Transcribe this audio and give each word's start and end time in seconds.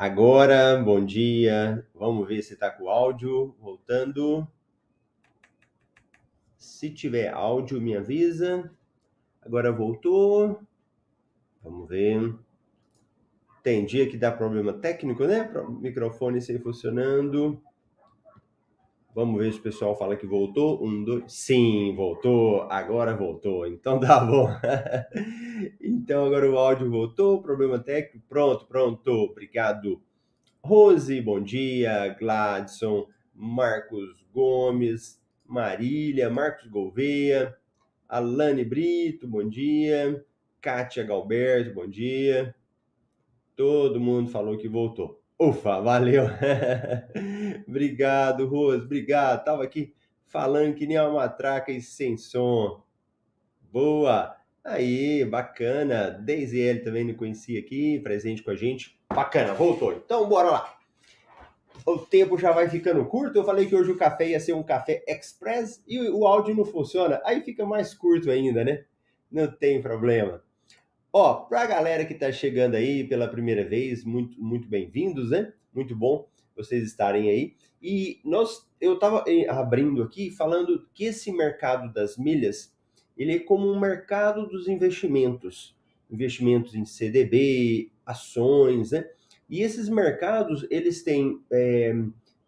Agora, 0.00 0.82
bom 0.82 1.04
dia. 1.04 1.86
Vamos 1.94 2.26
ver 2.26 2.42
se 2.42 2.54
está 2.54 2.70
com 2.70 2.88
áudio 2.88 3.54
voltando. 3.60 4.48
Se 6.56 6.88
tiver 6.88 7.28
áudio, 7.28 7.78
me 7.82 7.94
avisa. 7.94 8.72
Agora 9.42 9.70
voltou. 9.70 10.58
Vamos 11.62 11.86
ver. 11.86 12.34
Tem 13.62 13.84
dia 13.84 14.08
que 14.08 14.16
dá 14.16 14.32
problema 14.32 14.72
técnico, 14.72 15.26
né? 15.26 15.52
Microfone 15.82 16.40
sem 16.40 16.58
funcionando. 16.58 17.62
Vamos 19.14 19.40
ver 19.40 19.52
se 19.52 19.58
o 19.58 19.62
pessoal 19.62 19.96
fala 19.96 20.16
que 20.16 20.26
voltou. 20.26 20.84
Um, 20.84 21.04
dois. 21.04 21.24
Sim, 21.32 21.94
voltou. 21.96 22.62
Agora 22.70 23.16
voltou. 23.16 23.66
Então 23.66 23.98
tá 24.00 24.24
bom. 24.24 24.48
então 25.80 26.24
agora 26.24 26.48
o 26.50 26.56
áudio 26.56 26.90
voltou. 26.90 27.42
Problema 27.42 27.78
técnico. 27.78 28.24
Pronto, 28.28 28.66
pronto. 28.66 29.10
Obrigado. 29.10 30.00
Rose, 30.62 31.20
bom 31.20 31.40
dia. 31.40 32.14
Gladson, 32.18 33.06
Marcos 33.34 34.24
Gomes, 34.32 35.20
Marília, 35.46 36.30
Marcos 36.30 36.68
Gouveia, 36.68 37.56
Alane 38.08 38.64
Brito, 38.64 39.26
bom 39.26 39.48
dia. 39.48 40.24
Kátia 40.60 41.02
Galberto, 41.02 41.74
bom 41.74 41.88
dia. 41.88 42.54
Todo 43.56 43.98
mundo 43.98 44.30
falou 44.30 44.56
que 44.56 44.68
voltou. 44.68 45.20
Ufa, 45.40 45.80
valeu. 45.80 46.24
obrigado, 47.66 48.46
Rose, 48.46 48.84
obrigado. 48.84 49.42
Tava 49.42 49.64
aqui 49.64 49.94
falando 50.26 50.74
que 50.74 50.86
nem 50.86 51.00
uma 51.00 51.14
matraca 51.14 51.72
e 51.72 51.80
sem 51.80 52.18
som. 52.18 52.82
Boa. 53.72 54.36
Aí, 54.62 55.24
bacana. 55.24 56.10
Daisy 56.10 56.60
L 56.60 56.80
também 56.80 57.04
não 57.04 57.14
conhecia 57.14 57.58
aqui, 57.58 57.98
presente 58.00 58.42
com 58.42 58.50
a 58.50 58.54
gente. 58.54 59.00
Bacana, 59.08 59.54
voltou. 59.54 59.94
Então, 59.94 60.28
bora 60.28 60.50
lá. 60.50 60.78
O 61.86 61.96
tempo 61.96 62.36
já 62.36 62.52
vai 62.52 62.68
ficando 62.68 63.02
curto. 63.06 63.38
Eu 63.38 63.44
falei 63.44 63.64
que 63.64 63.74
hoje 63.74 63.92
o 63.92 63.96
café 63.96 64.28
ia 64.28 64.40
ser 64.40 64.52
um 64.52 64.62
café 64.62 65.02
express 65.08 65.82
e 65.88 66.10
o 66.10 66.26
áudio 66.26 66.54
não 66.54 66.66
funciona. 66.66 67.18
Aí 67.24 67.40
fica 67.40 67.64
mais 67.64 67.94
curto 67.94 68.30
ainda, 68.30 68.62
né? 68.62 68.84
Não 69.32 69.50
tem 69.50 69.80
problema. 69.80 70.44
Ó, 71.12 71.34
para 71.34 71.62
a 71.62 71.66
galera 71.66 72.04
que 72.04 72.12
está 72.12 72.30
chegando 72.30 72.76
aí 72.76 73.02
pela 73.02 73.26
primeira 73.26 73.64
vez, 73.64 74.04
muito, 74.04 74.40
muito 74.40 74.68
bem-vindos, 74.68 75.30
né? 75.30 75.52
Muito 75.74 75.96
bom 75.96 76.28
vocês 76.54 76.84
estarem 76.84 77.28
aí. 77.28 77.54
E 77.82 78.20
nós, 78.24 78.68
eu 78.80 78.94
estava 78.94 79.24
eh, 79.26 79.48
abrindo 79.48 80.04
aqui 80.04 80.30
falando 80.30 80.86
que 80.94 81.06
esse 81.06 81.32
mercado 81.32 81.92
das 81.92 82.16
milhas, 82.16 82.72
ele 83.16 83.34
é 83.34 83.38
como 83.40 83.66
um 83.66 83.80
mercado 83.80 84.46
dos 84.46 84.68
investimentos, 84.68 85.76
investimentos 86.08 86.76
em 86.76 86.84
CDB, 86.84 87.90
ações, 88.06 88.92
né? 88.92 89.04
E 89.48 89.62
esses 89.62 89.88
mercados, 89.88 90.64
eles 90.70 91.02
têm 91.02 91.42
é, 91.50 91.92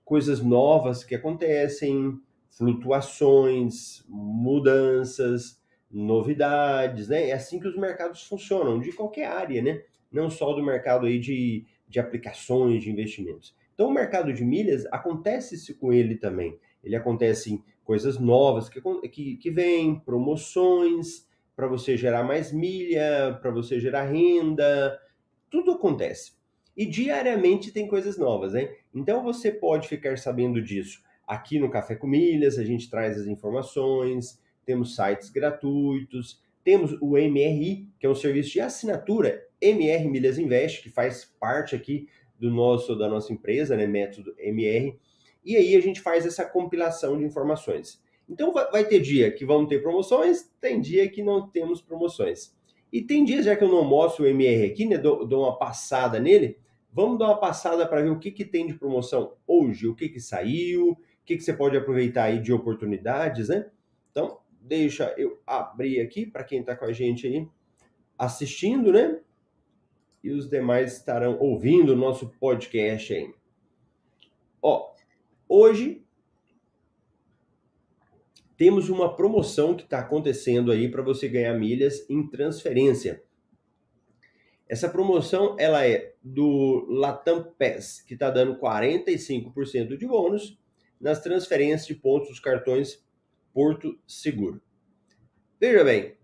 coisas 0.05 0.41
novas 0.41 1.03
que 1.03 1.17
acontecem, 1.17 2.17
flutuações, 2.49 4.05
mudanças, 4.09 5.61
novidades, 5.93 7.09
né? 7.09 7.29
É 7.29 7.33
assim 7.33 7.61
que 7.61 7.69
os 7.69 7.77
mercados 7.77 8.25
funcionam, 8.25 8.81
de 8.81 8.93
qualquer 8.93 9.27
área, 9.27 9.61
né? 9.61 9.83
Não 10.11 10.31
só 10.31 10.53
do 10.53 10.65
mercado 10.65 11.07
aí 11.07 11.19
de, 11.19 11.67
de 11.89 12.01
aplicações, 12.01 12.83
de 12.83 12.91
investimentos. 12.91 13.55
Então, 13.75 13.89
o 13.89 13.93
mercado 13.93 14.33
de 14.33 14.45
milhas 14.45 14.87
acontece 14.87 15.55
isso 15.55 15.77
com 15.79 15.93
ele 15.93 16.17
também. 16.17 16.59
Ele 16.83 16.97
acontece 16.97 17.53
em 17.53 17.65
coisas 17.85 18.19
novas 18.19 18.69
que, 18.69 18.81
que, 19.09 19.37
que 19.37 19.51
vêm, 19.51 19.99
promoções, 20.01 21.29
para 21.55 21.67
você 21.67 21.97
gerar 21.97 22.25
mais 22.25 22.53
milha, 22.53 23.39
para 23.41 23.51
você 23.51 23.79
gerar 23.79 24.05
renda, 24.05 24.99
tudo 25.51 25.73
acontece. 25.73 26.33
E 26.77 26.87
diariamente 26.87 27.71
tem 27.71 27.87
coisas 27.87 28.17
novas, 28.17 28.55
né? 28.55 28.75
Então 28.95 29.23
você 29.23 29.51
pode 29.51 29.89
ficar 29.89 30.17
sabendo 30.17 30.63
disso 30.63 31.03
aqui 31.27 31.59
no 31.59 31.71
Café 31.71 31.95
com 31.95 32.07
Milhas, 32.07 32.59
a 32.59 32.65
gente 32.65 32.91
traz 32.91 33.19
as 33.19 33.27
informações, 33.27 34.41
temos 34.65 34.95
sites 34.95 35.31
gratuitos, 35.31 36.41
temos 36.65 36.93
o 37.01 37.17
MRI, 37.17 37.89
que 37.99 38.07
é 38.07 38.09
um 38.09 38.15
serviço 38.15 38.51
de 38.53 38.61
assinatura, 38.61 39.47
MR 39.61 40.09
Milhas 40.09 40.39
Invest, 40.39 40.83
que 40.83 40.91
faz 40.91 41.25
parte 41.41 41.75
aqui 41.75 42.09
do 42.39 42.51
nosso 42.51 42.97
da 42.97 43.09
nossa 43.09 43.33
empresa, 43.33 43.77
né, 43.77 43.87
método 43.87 44.35
MR. 44.39 44.99
E 45.45 45.57
aí 45.57 45.77
a 45.77 45.81
gente 45.81 46.01
faz 46.01 46.27
essa 46.27 46.45
compilação 46.45 47.19
de 47.19 47.25
informações. 47.25 48.03
Então 48.29 48.53
vai 48.53 48.85
ter 48.85 49.01
dia 49.01 49.31
que 49.31 49.45
vão 49.45 49.67
ter 49.67 49.83
promoções, 49.83 50.51
tem 50.61 50.81
dia 50.81 51.09
que 51.09 51.23
não 51.23 51.49
temos 51.49 51.83
promoções. 51.83 52.55
E 52.93 53.01
tem 53.01 53.25
dias, 53.25 53.45
já 53.45 53.57
que 53.57 53.65
eu 53.65 53.69
não 53.69 53.85
mostro 53.85 54.25
o 54.25 54.29
MR 54.29 54.67
aqui, 54.67 54.87
né, 54.87 54.99
dou, 54.99 55.27
dou 55.27 55.45
uma 55.45 55.57
passada 55.59 56.21
nele, 56.21 56.59
vamos 56.93 57.19
dar 57.19 57.27
uma 57.27 57.39
passada 57.39 57.87
para 57.87 58.03
ver 58.03 58.11
o 58.11 58.19
que, 58.19 58.31
que 58.31 58.45
tem 58.45 58.67
de 58.67 58.75
promoção 58.75 59.35
hoje, 59.47 59.89
o 59.89 59.95
que, 59.95 60.09
que 60.09 60.21
saiu, 60.21 60.91
o 60.91 60.99
que, 61.25 61.37
que 61.37 61.43
você 61.43 61.53
pode 61.53 61.77
aproveitar 61.77 62.25
aí 62.25 62.39
de 62.39 62.53
oportunidades, 62.53 63.49
né? 63.49 63.71
Então, 64.11 64.39
deixa 64.63 65.15
eu 65.19 65.41
abrir 65.47 66.01
aqui 66.01 66.25
para 66.25 66.45
quem 66.45 66.61
está 66.61 66.77
com 66.77 66.85
a 66.85 66.93
gente 66.93 67.27
aí 67.27 67.49
assistindo, 68.19 68.93
né? 68.93 69.21
E 70.23 70.31
os 70.31 70.49
demais 70.49 70.97
estarão 70.97 71.39
ouvindo 71.41 71.93
o 71.93 71.97
nosso 71.97 72.29
podcast 72.39 73.13
aí. 73.13 73.35
Ó, 74.63 74.95
hoje 75.49 76.05
temos 78.57 78.89
uma 78.89 79.17
promoção 79.17 79.75
que 79.75 79.83
está 79.83 79.99
acontecendo 79.99 80.71
aí 80.71 80.89
para 80.89 81.03
você 81.03 81.29
ganhar 81.29 81.55
milhas 81.55 82.09
em 82.09 82.25
transferência. 82.29 83.25
Essa 84.69 84.89
promoção 84.89 85.57
ela 85.59 85.85
é 85.85 86.15
do 86.23 86.87
Latam 86.89 87.53
Pass, 87.59 88.01
que 88.03 88.15
está 88.15 88.31
dando 88.31 88.57
45% 88.61 89.97
de 89.97 90.07
bônus 90.07 90.57
nas 91.01 91.21
transferências 91.21 91.89
de 91.89 91.97
pontos 91.97 92.29
dos 92.29 92.39
cartões 92.39 93.05
Porto 93.53 93.99
Seguro. 94.07 94.61
Veja 95.61 95.85
bem, 95.85 96.17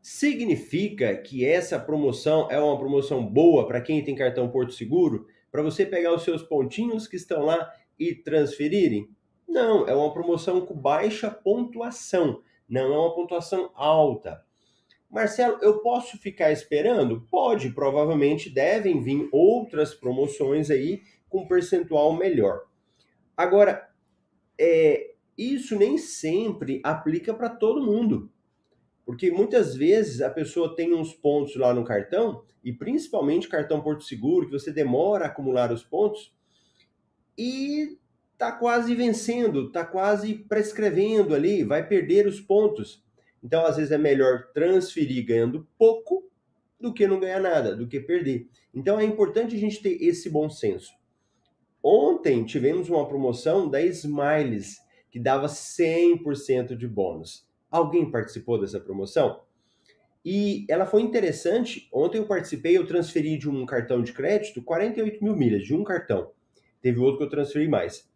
significa 0.00 1.16
que 1.16 1.44
essa 1.44 1.78
promoção 1.80 2.48
é 2.50 2.60
uma 2.60 2.78
promoção 2.78 3.26
boa 3.26 3.66
para 3.66 3.80
quem 3.80 4.04
tem 4.04 4.14
cartão 4.14 4.48
Porto 4.48 4.72
Seguro, 4.72 5.26
para 5.50 5.62
você 5.62 5.84
pegar 5.84 6.14
os 6.14 6.22
seus 6.22 6.42
pontinhos 6.42 7.08
que 7.08 7.16
estão 7.16 7.44
lá 7.44 7.72
e 7.98 8.14
transferirem? 8.14 9.10
Não, 9.48 9.88
é 9.88 9.94
uma 9.94 10.12
promoção 10.12 10.64
com 10.64 10.74
baixa 10.74 11.30
pontuação, 11.30 12.42
não 12.68 12.92
é 12.94 12.98
uma 12.98 13.14
pontuação 13.14 13.72
alta. 13.74 14.44
Marcelo, 15.10 15.58
eu 15.62 15.80
posso 15.80 16.18
ficar 16.18 16.52
esperando? 16.52 17.22
Pode, 17.30 17.70
provavelmente 17.70 18.50
devem 18.50 19.00
vir 19.00 19.28
outras 19.32 19.94
promoções 19.94 20.70
aí 20.70 21.00
com 21.28 21.46
percentual 21.46 22.12
melhor. 22.12 22.62
Agora, 23.36 23.88
é, 24.58 25.14
isso 25.36 25.76
nem 25.76 25.98
sempre 25.98 26.80
aplica 26.82 27.34
para 27.34 27.48
todo 27.48 27.84
mundo. 27.84 28.30
Porque 29.04 29.30
muitas 29.30 29.76
vezes 29.76 30.20
a 30.20 30.30
pessoa 30.30 30.74
tem 30.74 30.92
uns 30.92 31.14
pontos 31.14 31.54
lá 31.56 31.72
no 31.72 31.84
cartão, 31.84 32.42
e 32.64 32.72
principalmente 32.72 33.48
cartão 33.48 33.80
Porto 33.80 34.02
Seguro, 34.02 34.46
que 34.46 34.52
você 34.52 34.72
demora 34.72 35.24
a 35.24 35.28
acumular 35.28 35.72
os 35.72 35.84
pontos, 35.84 36.34
e 37.38 37.98
tá 38.36 38.50
quase 38.50 38.94
vencendo, 38.94 39.70
tá 39.70 39.84
quase 39.84 40.34
prescrevendo 40.34 41.34
ali, 41.34 41.62
vai 41.62 41.86
perder 41.86 42.26
os 42.26 42.40
pontos. 42.40 43.04
Então, 43.42 43.64
às 43.64 43.76
vezes 43.76 43.92
é 43.92 43.98
melhor 43.98 44.48
transferir 44.52 45.24
ganhando 45.24 45.68
pouco 45.78 46.28
do 46.80 46.92
que 46.92 47.06
não 47.06 47.20
ganhar 47.20 47.40
nada, 47.40 47.76
do 47.76 47.86
que 47.86 48.00
perder. 48.00 48.48
Então, 48.74 48.98
é 48.98 49.04
importante 49.04 49.54
a 49.54 49.58
gente 49.58 49.80
ter 49.80 50.02
esse 50.02 50.28
bom 50.28 50.50
senso. 50.50 50.92
Ontem 51.82 52.44
tivemos 52.44 52.88
uma 52.90 53.06
promoção 53.06 53.68
da 53.70 53.80
Smiles, 53.80 54.78
que 55.16 55.20
dava 55.20 55.46
100% 55.46 56.76
de 56.76 56.86
bônus. 56.86 57.48
Alguém 57.70 58.10
participou 58.10 58.60
dessa 58.60 58.78
promoção? 58.78 59.40
E 60.22 60.66
ela 60.68 60.84
foi 60.84 61.00
interessante. 61.00 61.88
Ontem 61.90 62.18
eu 62.18 62.26
participei, 62.26 62.76
eu 62.76 62.86
transferi 62.86 63.38
de 63.38 63.48
um 63.48 63.64
cartão 63.64 64.02
de 64.02 64.12
crédito 64.12 64.62
48 64.62 65.24
mil 65.24 65.34
milhas, 65.34 65.64
de 65.64 65.74
um 65.74 65.82
cartão. 65.82 66.32
Teve 66.82 66.98
outro 66.98 67.16
que 67.16 67.24
eu 67.24 67.30
transferi 67.30 67.66
mais. 67.66 68.12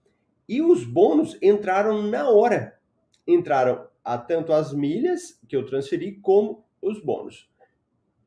E 0.47 0.61
os 0.61 0.85
bônus 0.85 1.39
entraram 1.41 2.03
na 2.03 2.29
hora. 2.29 2.79
Entraram 3.27 3.89
a 4.05 4.19
tanto 4.19 4.53
as 4.53 4.75
milhas 4.75 5.41
que 5.49 5.57
eu 5.57 5.65
transferi, 5.65 6.17
como 6.21 6.67
os 6.83 7.03
bônus. 7.03 7.51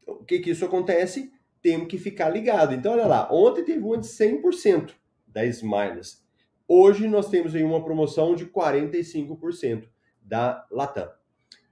O 0.08 0.26
que 0.26 0.40
que 0.40 0.50
isso 0.50 0.66
acontece? 0.66 1.32
Temos 1.62 1.88
que 1.88 2.00
ficar 2.00 2.30
ligado. 2.30 2.74
Então, 2.74 2.94
olha 2.94 3.06
lá, 3.06 3.32
ontem 3.32 3.64
teve 3.64 3.84
uma 3.84 4.00
de 4.00 4.08
100% 4.08 4.96
das 5.28 5.62
milhas. 5.62 6.23
Hoje 6.68 7.08
nós 7.08 7.30
temos 7.30 7.54
aí 7.54 7.64
uma 7.64 7.84
promoção 7.84 8.36
de 8.36 8.46
45% 8.46 9.88
da 10.22 10.66
Latam. 10.72 11.10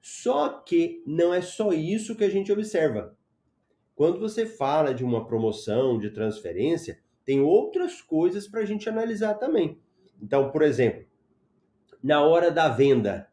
Só 0.01 0.49
que 0.49 1.03
não 1.05 1.33
é 1.33 1.41
só 1.41 1.71
isso 1.71 2.15
que 2.15 2.23
a 2.23 2.29
gente 2.29 2.51
observa. 2.51 3.15
Quando 3.95 4.19
você 4.19 4.45
fala 4.45 4.93
de 4.93 5.03
uma 5.03 5.25
promoção 5.25 5.99
de 5.99 6.09
transferência, 6.09 6.99
tem 7.23 7.39
outras 7.39 8.01
coisas 8.01 8.47
para 8.47 8.61
a 8.61 8.65
gente 8.65 8.89
analisar 8.89 9.35
também. 9.35 9.79
Então, 10.21 10.51
por 10.51 10.63
exemplo, 10.63 11.05
na 12.03 12.23
hora 12.23 12.49
da 12.49 12.67
venda, 12.67 13.29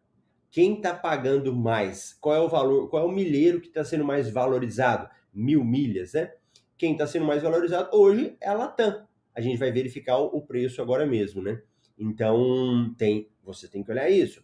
quem 0.51 0.77
está 0.77 0.95
pagando 0.95 1.55
mais? 1.55 2.13
Qual 2.21 2.35
é 2.35 2.41
o 2.41 2.49
valor? 2.49 2.89
Qual 2.89 3.03
é 3.03 3.07
o 3.07 3.13
milheiro 3.13 3.61
que 3.61 3.69
está 3.69 3.83
sendo 3.83 4.05
mais 4.05 4.31
valorizado? 4.31 5.09
Mil 5.33 5.65
milhas, 5.65 6.13
né? 6.13 6.33
Quem 6.77 6.93
está 6.93 7.07
sendo 7.07 7.25
mais 7.25 7.43
valorizado 7.43 7.89
hoje 7.97 8.37
é 8.41 8.49
a 8.49 8.55
Latam. 8.55 9.08
A 9.39 9.41
gente 9.41 9.57
vai 9.57 9.71
verificar 9.71 10.19
o 10.19 10.41
preço 10.43 10.83
agora 10.83 11.07
mesmo, 11.07 11.41
né? 11.41 11.63
Então, 11.97 12.93
tem, 12.99 13.29
você 13.41 13.69
tem 13.69 13.85
que 13.85 13.91
olhar 13.93 14.11
isso. 14.11 14.43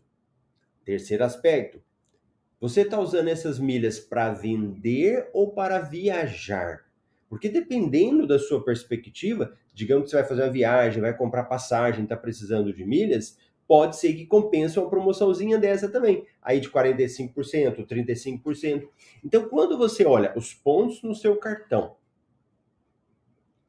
Terceiro 0.85 1.25
aspecto. 1.25 1.83
Você 2.61 2.83
está 2.83 3.01
usando 3.01 3.27
essas 3.27 3.59
milhas 3.59 3.99
para 3.99 4.33
vender 4.33 5.29
ou 5.33 5.51
para 5.51 5.81
viajar? 5.81 6.85
Porque 7.29 7.49
dependendo 7.49 8.25
da 8.25 8.39
sua 8.39 8.65
perspectiva, 8.65 9.53
digamos 9.73 10.05
que 10.05 10.11
você 10.11 10.17
vai 10.19 10.29
fazer 10.29 10.43
uma 10.43 10.53
viagem, 10.53 11.03
vai 11.03 11.17
comprar 11.17 11.43
passagem, 11.43 12.05
está 12.05 12.17
precisando 12.17 12.73
de 12.73 12.85
milhas, 12.85 13.37
pode 13.67 13.97
ser 13.97 14.15
que 14.15 14.27
compense 14.27 14.79
uma 14.79 14.89
promoçãozinha 14.89 15.59
dessa 15.59 15.89
também, 15.89 16.25
aí 16.41 16.61
de 16.61 16.71
45%, 16.71 17.85
35%. 17.85 18.89
Então, 19.25 19.49
quando 19.49 19.77
você 19.77 20.07
olha 20.07 20.33
os 20.37 20.55
pontos 20.55 21.03
no 21.03 21.17
seu 21.17 21.35
cartão 21.35 21.97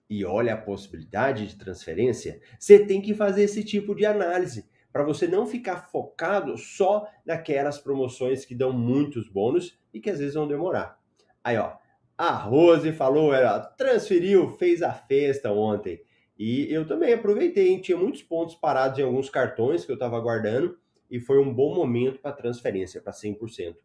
e 0.09 0.23
olha 0.23 0.53
a 0.53 0.57
possibilidade 0.57 1.47
de 1.47 1.55
transferência, 1.55 2.39
você 2.59 2.85
tem 2.85 3.01
que 3.01 3.13
fazer 3.13 3.43
esse 3.43 3.63
tipo 3.63 3.95
de 3.95 4.05
análise 4.05 4.65
para 4.91 5.03
você 5.03 5.27
não 5.27 5.45
ficar 5.45 5.89
focado 5.89 6.57
só 6.57 7.05
naquelas 7.25 7.77
promoções 7.77 8.45
que 8.45 8.55
dão 8.55 8.71
muitos 8.71 9.27
bônus 9.27 9.77
e 9.93 9.99
que 9.99 10.09
às 10.09 10.19
vezes 10.19 10.35
vão 10.35 10.47
demorar. 10.47 10.97
Aí, 11.43 11.57
ó, 11.57 11.73
a 12.17 12.31
Rose 12.31 12.93
falou, 12.93 13.33
ela 13.33 13.59
transferiu, 13.59 14.49
fez 14.51 14.81
a 14.81 14.93
festa 14.93 15.51
ontem. 15.51 16.01
E 16.37 16.71
eu 16.73 16.87
também 16.87 17.13
aproveitei, 17.13 17.69
hein? 17.69 17.81
tinha 17.81 17.97
muitos 17.97 18.23
pontos 18.23 18.55
parados 18.55 18.99
em 18.99 19.03
alguns 19.03 19.29
cartões 19.29 19.83
que 19.83 19.91
eu 19.91 19.95
estava 19.95 20.19
guardando 20.19 20.77
e 21.09 21.19
foi 21.19 21.39
um 21.39 21.53
bom 21.53 21.75
momento 21.75 22.19
para 22.19 22.31
transferência, 22.31 23.01
para 23.01 23.11
100%. 23.11 23.75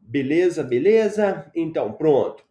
Beleza, 0.00 0.62
beleza? 0.62 1.50
Então, 1.54 1.92
pronto. 1.92 2.44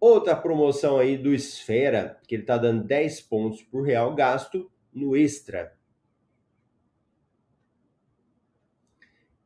Outra 0.00 0.36
promoção 0.36 0.98
aí 0.98 1.16
do 1.16 1.34
Esfera, 1.34 2.20
que 2.26 2.36
ele 2.36 2.42
está 2.42 2.56
dando 2.56 2.84
10 2.84 3.20
pontos 3.22 3.62
por 3.62 3.82
real 3.82 4.14
gasto 4.14 4.70
no 4.92 5.16
Extra. 5.16 5.76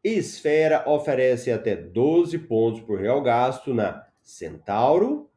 Esfera 0.04 0.88
oferece 0.88 1.50
até 1.50 1.76
12 1.76 2.38
pontos 2.40 2.80
por 2.82 3.00
real 3.00 3.23
gasto 3.23 3.73
na 3.73 4.06
Centauro, 4.21 5.30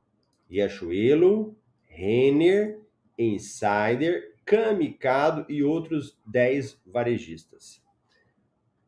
Riachuelo, 0.49 1.55
Renner, 1.85 2.81
Insider, 3.17 4.35
Kamikado 4.43 5.45
e 5.47 5.63
outros 5.63 6.19
10 6.25 6.81
varejistas. 6.85 7.81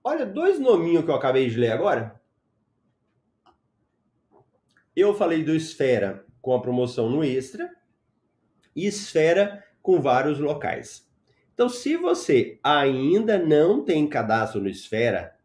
Olha, 0.04 0.26
dois 0.26 0.60
nominhos 0.60 1.06
que 1.06 1.12
eu 1.12 1.16
acabei 1.16 1.50
de 1.50 1.58
ler 1.58 1.72
agora. 1.72 2.17
Eu 4.98 5.14
falei 5.14 5.44
do 5.44 5.56
Esfera 5.56 6.26
com 6.42 6.56
a 6.56 6.60
promoção 6.60 7.08
no 7.08 7.24
Extra 7.24 7.70
e 8.76 8.88
Esfera 8.88 9.64
com 9.80 10.02
vários 10.02 10.40
locais. 10.40 11.08
Então, 11.54 11.70
se 11.70 11.96
você 11.96 12.60
ainda 12.64 13.38
não 13.38 13.86
tem 13.86 14.08
cadastro 14.08 14.60
no 14.60 14.68
Esfera, 14.68 15.36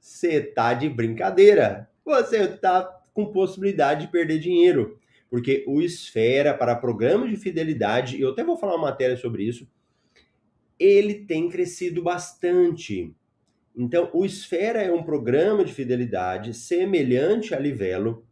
você 0.00 0.40
tá 0.40 0.72
de 0.72 0.88
brincadeira. 0.88 1.86
Você 2.02 2.48
tá 2.48 3.02
com 3.12 3.26
possibilidade 3.26 4.06
de 4.06 4.10
perder 4.10 4.38
dinheiro. 4.38 4.98
Porque 5.28 5.66
o 5.68 5.82
Esfera 5.82 6.54
para 6.54 6.74
programas 6.74 7.28
de 7.28 7.36
fidelidade, 7.36 8.16
e 8.16 8.22
eu 8.22 8.30
até 8.30 8.42
vou 8.42 8.56
falar 8.56 8.76
uma 8.76 8.86
matéria 8.88 9.18
sobre 9.18 9.44
isso, 9.44 9.68
ele 10.78 11.26
tem 11.26 11.50
crescido 11.50 12.02
bastante. 12.02 13.14
Então, 13.76 14.08
o 14.14 14.24
Esfera 14.24 14.80
é 14.80 14.90
um 14.90 15.02
programa 15.02 15.62
de 15.62 15.74
fidelidade 15.74 16.54
semelhante 16.54 17.54
a 17.54 17.58
Livelo, 17.58 18.26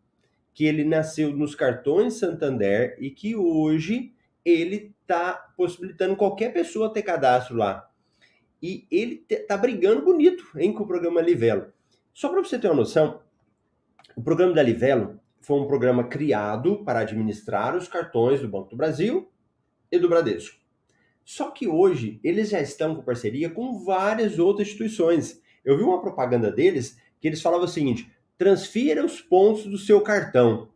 que 0.55 0.65
ele 0.65 0.85
nasceu 0.85 1.33
nos 1.33 1.55
cartões 1.55 2.15
Santander 2.15 2.97
e 2.99 3.11
que 3.11 3.35
hoje 3.35 4.15
ele 4.45 4.95
está 5.01 5.35
possibilitando 5.57 6.17
qualquer 6.17 6.53
pessoa 6.53 6.93
ter 6.93 7.03
cadastro 7.03 7.57
lá. 7.57 7.89
E 8.63 8.87
ele 8.91 9.25
está 9.29 9.57
brigando 9.57 10.03
bonito 10.03 10.45
hein, 10.57 10.73
com 10.73 10.85
o 10.85 10.87
programa 10.87 11.21
Livelo. 11.21 11.73
Só 12.13 12.29
para 12.29 12.43
você 12.43 12.59
ter 12.59 12.69
uma 12.69 12.77
noção, 12.77 13.21
o 14.15 14.23
programa 14.23 14.53
da 14.53 14.63
Livelo 14.63 15.19
foi 15.41 15.59
um 15.59 15.67
programa 15.67 16.05
criado 16.05 16.85
para 16.85 17.01
administrar 17.01 17.77
os 17.77 17.89
cartões 17.89 18.41
do 18.41 18.49
Banco 18.49 18.71
do 18.71 18.77
Brasil 18.77 19.31
e 19.91 19.99
do 19.99 20.09
Bradesco. 20.09 20.57
Só 21.25 21.51
que 21.51 21.67
hoje 21.67 22.21
eles 22.23 22.51
já 22.51 22.61
estão 22.61 22.95
com 22.95 23.03
parceria 23.03 23.51
com 23.51 23.85
várias 23.85 24.39
outras 24.39 24.69
instituições. 24.69 25.41
Eu 25.65 25.77
vi 25.77 25.83
uma 25.83 26.01
propaganda 26.01 26.51
deles 26.51 26.99
que 27.21 27.29
eles 27.29 27.41
falavam 27.41 27.65
o 27.65 27.69
seguinte: 27.69 28.13
transfira 28.43 29.07
os 29.07 29.21
pontos 29.21 29.67
do 29.67 29.79
seu 29.79 30.01
cartão. 30.01 30.69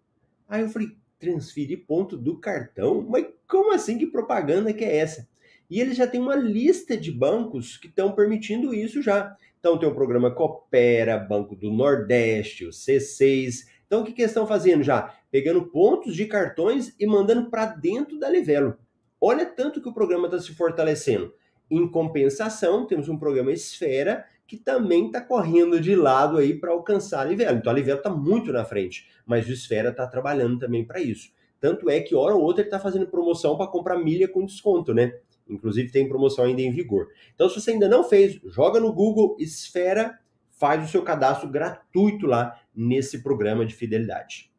Aí 0.48 0.62
eu 0.62 0.68
falei, 0.68 0.92
transferir 1.18 1.84
ponto 1.84 2.16
do 2.16 2.38
cartão? 2.38 3.04
Mas 3.08 3.26
como 3.48 3.74
assim? 3.74 3.98
Que 3.98 4.06
propaganda 4.06 4.72
que 4.72 4.84
é 4.84 4.98
essa? 4.98 5.28
E 5.68 5.80
eles 5.80 5.96
já 5.96 6.06
têm 6.06 6.20
uma 6.20 6.36
lista 6.36 6.96
de 6.96 7.10
bancos 7.10 7.76
que 7.76 7.88
estão 7.88 8.12
permitindo 8.12 8.72
isso 8.72 9.02
já. 9.02 9.36
Então 9.58 9.76
tem 9.76 9.88
o 9.88 9.94
programa 9.96 10.30
Coopera, 10.30 11.18
Banco 11.18 11.56
do 11.56 11.72
Nordeste, 11.72 12.64
o 12.64 12.70
C6. 12.70 13.66
Então 13.84 14.02
o 14.02 14.04
que, 14.04 14.12
que 14.12 14.22
eles 14.22 14.30
estão 14.30 14.46
fazendo 14.46 14.84
já? 14.84 15.12
Pegando 15.28 15.66
pontos 15.66 16.14
de 16.14 16.24
cartões 16.26 16.94
e 17.00 17.04
mandando 17.04 17.50
para 17.50 17.66
dentro 17.66 18.16
da 18.16 18.30
Livelo. 18.30 18.78
Olha 19.20 19.44
tanto 19.44 19.82
que 19.82 19.88
o 19.88 19.92
programa 19.92 20.26
está 20.28 20.38
se 20.38 20.54
fortalecendo. 20.54 21.34
Em 21.68 21.90
compensação, 21.90 22.86
temos 22.86 23.08
um 23.08 23.18
programa 23.18 23.50
Esfera 23.50 24.24
que 24.46 24.56
também 24.56 25.06
está 25.06 25.20
correndo 25.20 25.80
de 25.80 25.94
lado 25.94 26.38
aí 26.38 26.54
para 26.54 26.70
alcançar 26.70 27.20
a 27.20 27.24
Livelo. 27.24 27.58
Então 27.58 27.72
a 27.72 27.74
Livelo 27.74 27.98
está 27.98 28.10
muito 28.10 28.52
na 28.52 28.64
frente, 28.64 29.08
mas 29.26 29.48
o 29.48 29.52
Esfera 29.52 29.90
está 29.90 30.06
trabalhando 30.06 30.58
também 30.58 30.84
para 30.84 31.00
isso. 31.00 31.32
Tanto 31.58 31.90
é 31.90 32.00
que 32.00 32.14
hora 32.14 32.34
ou 32.34 32.42
outra 32.42 32.62
ele 32.62 32.68
está 32.68 32.78
fazendo 32.78 33.06
promoção 33.06 33.56
para 33.56 33.66
comprar 33.66 33.98
milha 33.98 34.28
com 34.28 34.44
desconto, 34.44 34.94
né? 34.94 35.18
Inclusive 35.48 35.90
tem 35.90 36.08
promoção 36.08 36.44
ainda 36.44 36.60
em 36.60 36.70
vigor. 36.70 37.08
Então 37.34 37.48
se 37.48 37.60
você 37.60 37.72
ainda 37.72 37.88
não 37.88 38.04
fez, 38.04 38.40
joga 38.44 38.78
no 38.78 38.92
Google 38.92 39.36
Esfera, 39.38 40.18
faz 40.50 40.84
o 40.84 40.90
seu 40.90 41.02
cadastro 41.02 41.48
gratuito 41.48 42.26
lá 42.26 42.58
nesse 42.74 43.22
programa 43.22 43.64
de 43.66 43.74
fidelidade. 43.74 44.50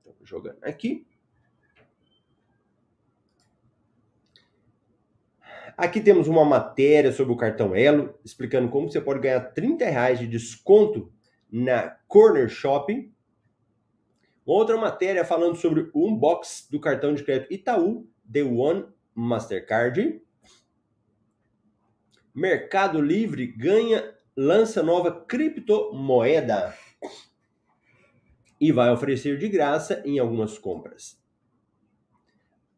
Então, 0.00 0.14
jogando 0.22 0.58
aqui. 0.62 1.06
Aqui 5.80 5.98
temos 5.98 6.28
uma 6.28 6.44
matéria 6.44 7.10
sobre 7.10 7.32
o 7.32 7.36
cartão 7.38 7.74
Elo, 7.74 8.14
explicando 8.22 8.68
como 8.68 8.90
você 8.90 9.00
pode 9.00 9.20
ganhar 9.20 9.40
30 9.40 9.86
reais 9.86 10.18
de 10.18 10.26
desconto 10.26 11.10
na 11.50 11.96
Corner 12.06 12.50
Shopping. 12.50 13.10
Outra 14.44 14.76
matéria 14.76 15.24
falando 15.24 15.56
sobre 15.56 15.90
o 15.94 16.06
unbox 16.06 16.68
do 16.70 16.78
cartão 16.78 17.14
de 17.14 17.24
crédito 17.24 17.50
Itaú 17.50 18.06
The 18.30 18.42
One 18.42 18.88
Mastercard. 19.14 20.20
Mercado 22.34 23.00
Livre 23.00 23.46
ganha, 23.46 24.14
lança 24.36 24.82
nova 24.82 25.24
criptomoeda 25.24 26.74
e 28.60 28.70
vai 28.70 28.90
oferecer 28.90 29.38
de 29.38 29.48
graça 29.48 30.02
em 30.04 30.18
algumas 30.18 30.58
compras. 30.58 31.19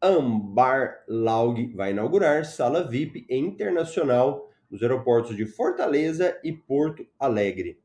Ambar 0.03 1.05
Laug 1.07 1.73
vai 1.73 1.91
inaugurar 1.91 2.43
sala 2.43 2.85
VIP 2.85 3.25
internacional 3.29 4.49
nos 4.69 4.83
aeroportos 4.83 5.33
de 5.33 5.45
Fortaleza 5.45 6.37
e 6.43 6.51
Porto 6.51 7.07
Alegre. 7.17 7.79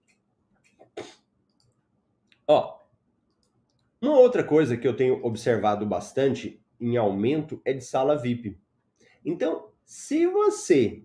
Ó, 2.45 2.81
uma 4.03 4.19
outra 4.19 4.43
coisa 4.43 4.77
que 4.77 4.89
eu 4.89 4.97
tenho 4.97 5.25
observado 5.25 5.87
bastante 5.87 6.61
em 6.81 6.97
aumento 6.97 7.63
é 7.65 7.73
de 7.73 7.85
sala 7.85 8.17
VIP. 8.17 8.59
Então, 9.25 9.71
se 9.85 10.27
você 10.27 11.05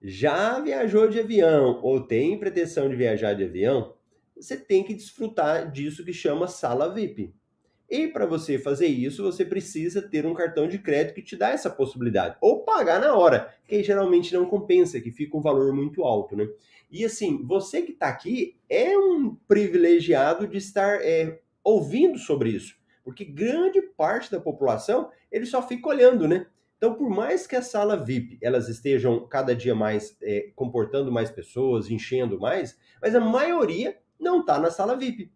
já 0.00 0.58
viajou 0.60 1.08
de 1.08 1.20
avião 1.20 1.78
ou 1.82 2.00
tem 2.06 2.38
pretensão 2.38 2.88
de 2.88 2.96
viajar 2.96 3.34
de 3.34 3.44
avião, 3.44 3.94
você 4.34 4.56
tem 4.56 4.82
que 4.82 4.94
desfrutar 4.94 5.70
disso 5.70 6.04
que 6.04 6.12
chama 6.12 6.48
sala 6.48 6.92
VIP. 6.94 7.34
E 7.88 8.08
para 8.08 8.26
você 8.26 8.58
fazer 8.58 8.86
isso, 8.86 9.22
você 9.22 9.44
precisa 9.44 10.02
ter 10.02 10.26
um 10.26 10.34
cartão 10.34 10.66
de 10.66 10.78
crédito 10.78 11.14
que 11.14 11.22
te 11.22 11.36
dá 11.36 11.50
essa 11.50 11.70
possibilidade. 11.70 12.36
Ou 12.40 12.64
pagar 12.64 13.00
na 13.00 13.14
hora, 13.14 13.54
que 13.66 13.82
geralmente 13.82 14.34
não 14.34 14.46
compensa, 14.46 15.00
que 15.00 15.12
fica 15.12 15.36
um 15.36 15.40
valor 15.40 15.72
muito 15.72 16.02
alto, 16.02 16.36
né? 16.36 16.48
E 16.90 17.04
assim, 17.04 17.44
você 17.44 17.82
que 17.82 17.92
está 17.92 18.08
aqui 18.08 18.56
é 18.68 18.96
um 18.96 19.36
privilegiado 19.46 20.46
de 20.46 20.58
estar 20.58 21.00
é, 21.02 21.40
ouvindo 21.62 22.18
sobre 22.18 22.50
isso. 22.50 22.76
Porque 23.04 23.24
grande 23.24 23.80
parte 23.80 24.30
da 24.30 24.40
população, 24.40 25.10
ele 25.30 25.46
só 25.46 25.62
fica 25.62 25.88
olhando, 25.88 26.26
né? 26.26 26.46
Então, 26.76 26.94
por 26.94 27.08
mais 27.08 27.46
que 27.46 27.56
a 27.56 27.62
sala 27.62 27.96
VIP 27.96 28.38
elas 28.42 28.68
estejam 28.68 29.26
cada 29.26 29.54
dia 29.54 29.74
mais 29.74 30.16
é, 30.20 30.50
comportando 30.54 31.10
mais 31.10 31.30
pessoas, 31.30 31.90
enchendo 31.90 32.38
mais, 32.38 32.76
mas 33.00 33.14
a 33.14 33.20
maioria 33.20 33.96
não 34.18 34.40
está 34.40 34.58
na 34.58 34.70
sala 34.70 34.96
VIP. 34.96 35.32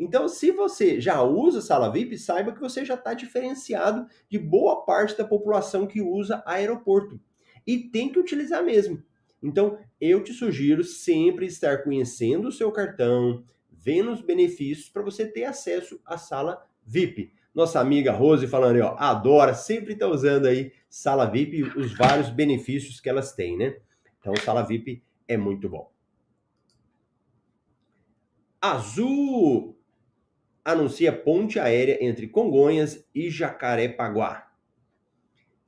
Então, 0.00 0.26
se 0.26 0.50
você 0.50 0.98
já 0.98 1.22
usa 1.22 1.60
sala 1.60 1.92
VIP, 1.92 2.16
saiba 2.16 2.52
que 2.52 2.60
você 2.60 2.86
já 2.86 2.94
está 2.94 3.12
diferenciado 3.12 4.06
de 4.30 4.38
boa 4.38 4.82
parte 4.86 5.14
da 5.14 5.26
população 5.26 5.86
que 5.86 6.00
usa 6.00 6.42
aeroporto. 6.46 7.20
E 7.66 7.76
tem 7.90 8.10
que 8.10 8.18
utilizar 8.18 8.64
mesmo. 8.64 9.02
Então, 9.42 9.78
eu 10.00 10.24
te 10.24 10.32
sugiro 10.32 10.82
sempre 10.82 11.44
estar 11.44 11.84
conhecendo 11.84 12.48
o 12.48 12.52
seu 12.52 12.72
cartão, 12.72 13.44
vendo 13.70 14.10
os 14.10 14.22
benefícios 14.22 14.88
para 14.88 15.02
você 15.02 15.26
ter 15.26 15.44
acesso 15.44 16.00
à 16.06 16.16
sala 16.16 16.66
VIP. 16.82 17.30
Nossa 17.54 17.78
amiga 17.78 18.10
Rose 18.10 18.46
falando 18.46 18.76
aí, 18.76 18.80
ó, 18.80 18.96
adora, 18.96 19.52
sempre 19.52 19.92
está 19.92 20.08
usando 20.08 20.46
aí 20.46 20.72
sala 20.88 21.26
VIP, 21.26 21.62
os 21.78 21.94
vários 21.94 22.30
benefícios 22.30 23.00
que 23.00 23.08
elas 23.10 23.34
têm, 23.34 23.54
né? 23.54 23.76
Então, 24.18 24.34
sala 24.36 24.62
VIP 24.62 25.02
é 25.28 25.36
muito 25.36 25.68
bom. 25.68 25.92
Azul 28.62 29.78
anuncia 30.64 31.12
ponte 31.12 31.58
aérea 31.58 31.98
entre 32.00 32.28
Congonhas 32.28 33.06
e 33.14 33.30
Jacarepaguá. 33.30 34.50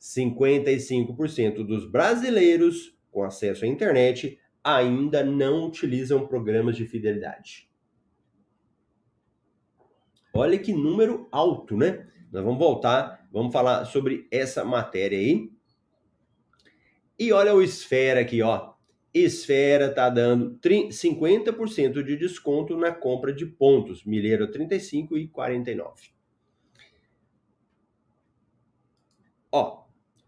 55% 0.00 1.64
dos 1.64 1.88
brasileiros 1.88 2.96
com 3.10 3.22
acesso 3.22 3.64
à 3.64 3.68
internet 3.68 4.38
ainda 4.64 5.24
não 5.24 5.66
utilizam 5.66 6.26
programas 6.26 6.76
de 6.76 6.86
fidelidade. 6.86 7.70
Olha 10.34 10.58
que 10.58 10.72
número 10.72 11.28
alto, 11.30 11.76
né? 11.76 12.08
Nós 12.32 12.42
vamos 12.42 12.58
voltar, 12.58 13.28
vamos 13.30 13.52
falar 13.52 13.84
sobre 13.84 14.26
essa 14.30 14.64
matéria 14.64 15.18
aí. 15.18 15.52
E 17.18 17.32
olha 17.32 17.54
o 17.54 17.62
Esfera 17.62 18.20
aqui, 18.20 18.40
ó. 18.40 18.71
Esfera 19.14 19.86
está 19.86 20.08
dando 20.08 20.58
50% 20.58 22.02
de 22.02 22.16
desconto 22.16 22.76
na 22.76 22.90
compra 22.92 23.32
de 23.32 23.44
pontos. 23.44 24.04
Milheiro 24.04 24.50
35 24.50 25.18
e 25.18 25.28
49. 25.28 26.10
Ó, 29.50 29.82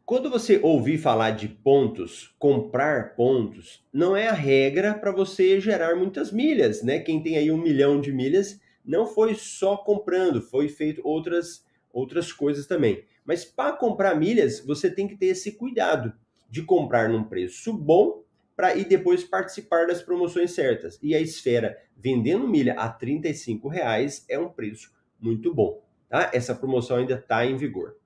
quando 0.05 0.29
você 0.29 0.61
ouvir 0.63 0.99
falar 0.99 1.31
de 1.31 1.49
pontos, 1.49 2.35
comprar 2.39 3.17
pontos, 3.17 3.83
não 3.91 4.15
é 4.15 4.29
a 4.29 4.35
regra 4.35 4.93
para 4.93 5.11
você 5.11 5.59
gerar 5.59 5.97
muitas 5.97 6.31
milhas, 6.31 6.83
né? 6.83 6.99
Quem 6.99 7.23
tem 7.23 7.39
aí 7.39 7.51
um 7.51 7.57
milhão 7.57 7.99
de 7.99 8.13
milhas 8.13 8.61
não 8.85 9.07
foi 9.07 9.35
só 9.35 9.79
comprando, 9.79 10.43
foi 10.43 10.69
feito 10.69 11.01
outras 11.03 11.65
outras 11.91 12.33
coisas 12.33 12.67
também. 12.67 13.05
Mas 13.25 13.45
para 13.45 13.77
comprar 13.77 14.17
milhas, 14.17 14.61
você 14.61 14.91
tem 14.91 15.07
que 15.07 15.17
ter 15.17 15.27
esse 15.27 15.53
cuidado 15.53 16.13
de 16.51 16.63
comprar 16.63 17.09
num 17.09 17.25
preço 17.25 17.73
bom 17.73 18.24
para 18.57 18.77
e 18.77 18.85
depois 18.85 19.25
participar 19.25 19.87
das 19.87 20.03
promoções 20.03 20.53
certas. 20.53 20.99
E 21.03 21.15
a 21.15 21.21
Esfera 21.21 21.79
vendendo 21.97 22.47
milha 22.47 22.75
a 22.75 22.87
R$ 22.87 23.23
reais 23.71 24.25
é 24.29 24.39
um 24.39 24.49
preço 24.49 24.93
muito 25.21 25.53
bom. 25.55 25.83
Tá? 26.09 26.31
Essa 26.33 26.55
promoção 26.55 26.99
ainda 26.99 27.15
está 27.15 27.45
em 27.45 27.57
vigor. 27.57 27.97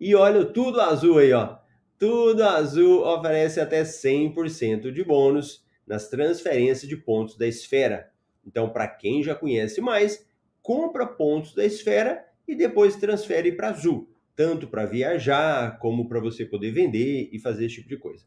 E 0.00 0.14
olha, 0.14 0.44
tudo 0.44 0.80
azul 0.80 1.18
aí, 1.18 1.32
ó. 1.32 1.58
Tudo 1.98 2.44
azul 2.44 3.02
oferece 3.02 3.60
até 3.60 3.82
100% 3.82 4.92
de 4.92 5.02
bônus 5.02 5.66
nas 5.84 6.08
transferências 6.08 6.88
de 6.88 6.96
pontos 6.96 7.36
da 7.36 7.46
Esfera. 7.46 8.12
Então, 8.46 8.70
para 8.70 8.86
quem 8.86 9.22
já 9.22 9.34
conhece 9.34 9.80
mais, 9.80 10.24
compra 10.62 11.06
pontos 11.06 11.54
da 11.54 11.64
Esfera 11.64 12.24
e 12.46 12.54
depois 12.54 12.96
transfere 12.96 13.52
para 13.52 13.70
Azul, 13.70 14.08
tanto 14.36 14.68
para 14.68 14.86
viajar 14.86 15.78
como 15.78 16.08
para 16.08 16.20
você 16.20 16.44
poder 16.44 16.70
vender 16.70 17.28
e 17.32 17.38
fazer 17.38 17.66
esse 17.66 17.76
tipo 17.76 17.88
de 17.88 17.96
coisa. 17.96 18.24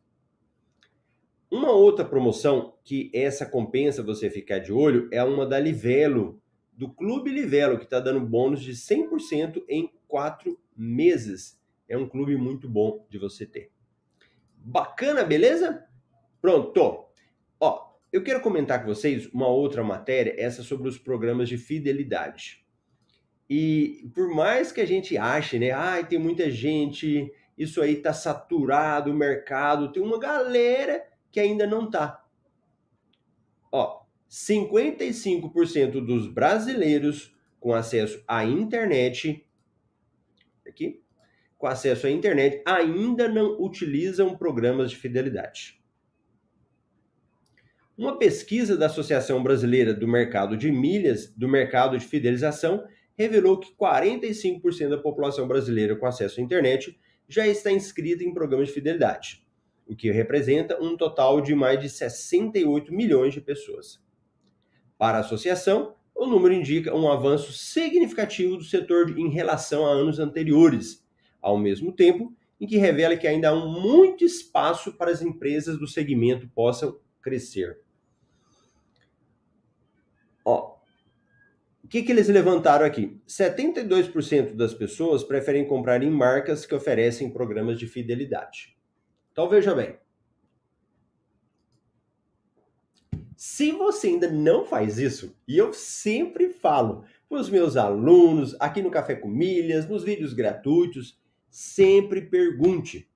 Uma 1.52 1.72
outra 1.72 2.06
promoção 2.06 2.78
que 2.82 3.12
essa 3.14 3.46
compensa 3.46 4.02
você 4.02 4.30
ficar 4.30 4.60
de 4.60 4.72
olho 4.72 5.10
é 5.12 5.22
uma 5.22 5.46
da 5.46 5.60
Livelo, 5.60 6.42
do 6.72 6.90
Clube 6.90 7.30
Livelo, 7.30 7.78
que 7.78 7.84
está 7.84 8.00
dando 8.00 8.26
bônus 8.26 8.62
de 8.62 8.72
100% 8.72 9.62
em 9.68 9.92
quatro 10.08 10.58
meses. 10.74 11.60
É 11.90 11.98
um 11.98 12.08
clube 12.08 12.38
muito 12.38 12.70
bom 12.70 13.06
de 13.10 13.18
você 13.18 13.46
ter. 13.46 13.70
Bacana, 14.56 15.26
beleza? 15.26 15.84
Pronto. 16.42 17.06
Ó, 17.60 17.92
eu 18.14 18.24
quero 18.24 18.40
comentar 18.40 18.80
com 18.80 18.88
vocês 18.88 19.28
uma 19.34 19.48
outra 19.48 19.84
matéria, 19.84 20.34
essa 20.38 20.64
sobre 20.64 20.88
os 20.88 20.98
programas 20.98 21.50
de 21.50 21.58
fidelidade. 21.58 22.66
E 23.50 24.10
por 24.16 24.34
mais 24.34 24.72
que 24.72 24.80
a 24.80 24.88
gente 24.88 25.18
ache, 25.18 25.60
né, 25.60 25.72
ai, 25.72 26.08
tem 26.08 26.18
muita 26.18 26.50
gente, 26.50 27.30
isso 27.58 27.82
aí 27.82 27.98
tá 27.98 28.14
saturado 28.14 29.12
o 29.12 29.14
mercado, 29.14 29.92
tem 29.92 30.02
uma 30.02 30.18
galera 30.18 31.11
que 31.32 31.40
ainda 31.40 31.66
não 31.66 31.86
está. 31.86 32.24
Ó, 33.72 34.02
55% 34.30 36.06
dos 36.06 36.28
brasileiros 36.28 37.36
com 37.60 37.74
acesso 37.74 38.24
à 38.28 38.44
internet 38.44 39.46
aqui, 40.68 41.02
com 41.58 41.68
acesso 41.68 42.08
à 42.08 42.10
internet 42.10 42.62
ainda 42.66 43.28
não 43.28 43.62
utilizam 43.62 44.38
programas 44.38 44.92
de 44.92 44.98
fidelidade. 44.98 45.80
Uma 47.98 48.18
pesquisa 48.18 48.76
da 48.76 48.88
Associação 48.88 49.44
Brasileira 49.44 49.94
do 49.94 50.08
Mercado 50.08 50.58
de 50.58 50.72
Milhas, 50.72 51.28
do 51.36 51.48
mercado 51.48 51.98
de 51.98 52.06
fidelização, 52.06 52.84
revelou 53.16 53.60
que 53.60 53.76
45% 53.76 54.90
da 54.90 54.98
população 54.98 55.48
brasileira 55.48 55.96
com 55.96 56.08
acesso 56.08 56.40
à 56.40 56.44
internet 56.44 57.00
já 57.28 57.48
está 57.48 57.72
inscrita 57.72 58.24
em 58.24 58.34
programas 58.34 58.70
de 58.70 58.74
fidelidade 58.74 59.46
o 59.92 59.96
que 59.96 60.10
representa 60.10 60.82
um 60.82 60.96
total 60.96 61.42
de 61.42 61.54
mais 61.54 61.78
de 61.78 61.90
68 61.90 62.94
milhões 62.94 63.34
de 63.34 63.42
pessoas. 63.42 64.02
Para 64.98 65.18
a 65.18 65.20
associação, 65.20 65.96
o 66.16 66.26
número 66.26 66.54
indica 66.54 66.96
um 66.96 67.12
avanço 67.12 67.52
significativo 67.52 68.56
do 68.56 68.64
setor 68.64 69.10
em 69.20 69.28
relação 69.28 69.86
a 69.86 69.90
anos 69.92 70.18
anteriores, 70.18 71.06
ao 71.42 71.58
mesmo 71.58 71.92
tempo 71.92 72.34
em 72.58 72.66
que 72.66 72.78
revela 72.78 73.18
que 73.18 73.28
ainda 73.28 73.50
há 73.50 73.56
muito 73.56 74.24
espaço 74.24 74.94
para 74.94 75.12
as 75.12 75.22
empresas 75.22 75.78
do 75.78 75.88
segmento 75.88 76.48
possam 76.56 76.98
crescer. 77.22 77.82
Ó, 80.46 80.78
o 81.84 81.88
que, 81.90 82.02
que 82.02 82.14
eles 82.14 82.30
levantaram 82.30 82.86
aqui? 82.86 83.20
72% 83.28 84.56
das 84.56 84.74
pessoas 84.74 85.22
preferem 85.22 85.68
comprar 85.68 86.02
em 86.02 86.10
marcas 86.10 86.66
que 86.66 86.74
oferecem 86.74 87.30
programas 87.30 87.78
de 87.78 87.88
fidelidade. 87.88 88.80
Então 89.32 89.50
veja 89.50 89.74
bem. 89.74 89.98
Se 93.36 93.72
você 93.72 94.08
ainda 94.08 94.30
não 94.30 94.66
faz 94.66 95.00
isso, 95.00 95.36
e 95.48 95.58
eu 95.58 95.74
sempre 95.74 96.50
falo 96.50 97.04
para 97.28 97.40
os 97.40 97.50
meus 97.50 97.76
alunos, 97.76 98.56
aqui 98.60 98.82
no 98.82 98.92
Café 98.92 99.16
com 99.16 99.28
Milhas, 99.28 99.88
nos 99.88 100.04
vídeos 100.04 100.34
gratuitos, 100.34 101.20
sempre 101.50 102.22
pergunte. 102.22 103.10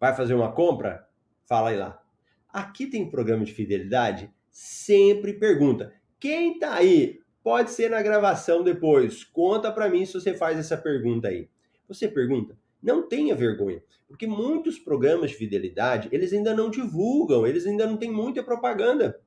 Vai 0.00 0.14
fazer 0.16 0.32
uma 0.32 0.52
compra? 0.52 1.06
Fala 1.46 1.70
aí 1.70 1.76
lá. 1.76 2.02
Aqui 2.48 2.86
tem 2.86 3.10
programa 3.10 3.44
de 3.44 3.52
fidelidade? 3.52 4.32
Sempre 4.50 5.34
pergunta. 5.34 5.92
Quem 6.18 6.58
tá 6.58 6.74
aí? 6.74 7.20
Pode 7.42 7.72
ser 7.72 7.90
na 7.90 8.00
gravação 8.00 8.62
depois. 8.62 9.22
Conta 9.22 9.70
para 9.70 9.90
mim 9.90 10.06
se 10.06 10.14
você 10.14 10.32
faz 10.32 10.58
essa 10.58 10.78
pergunta 10.78 11.28
aí. 11.28 11.50
Você 11.86 12.08
pergunta: 12.08 12.56
não 12.84 13.08
tenha 13.08 13.34
vergonha, 13.34 13.82
porque 14.06 14.26
muitos 14.26 14.78
programas 14.78 15.30
de 15.30 15.36
fidelidade, 15.36 16.08
eles 16.12 16.32
ainda 16.32 16.54
não 16.54 16.70
divulgam, 16.70 17.46
eles 17.46 17.66
ainda 17.66 17.86
não 17.86 17.96
têm 17.96 18.12
muita 18.12 18.42
propaganda. 18.42 19.18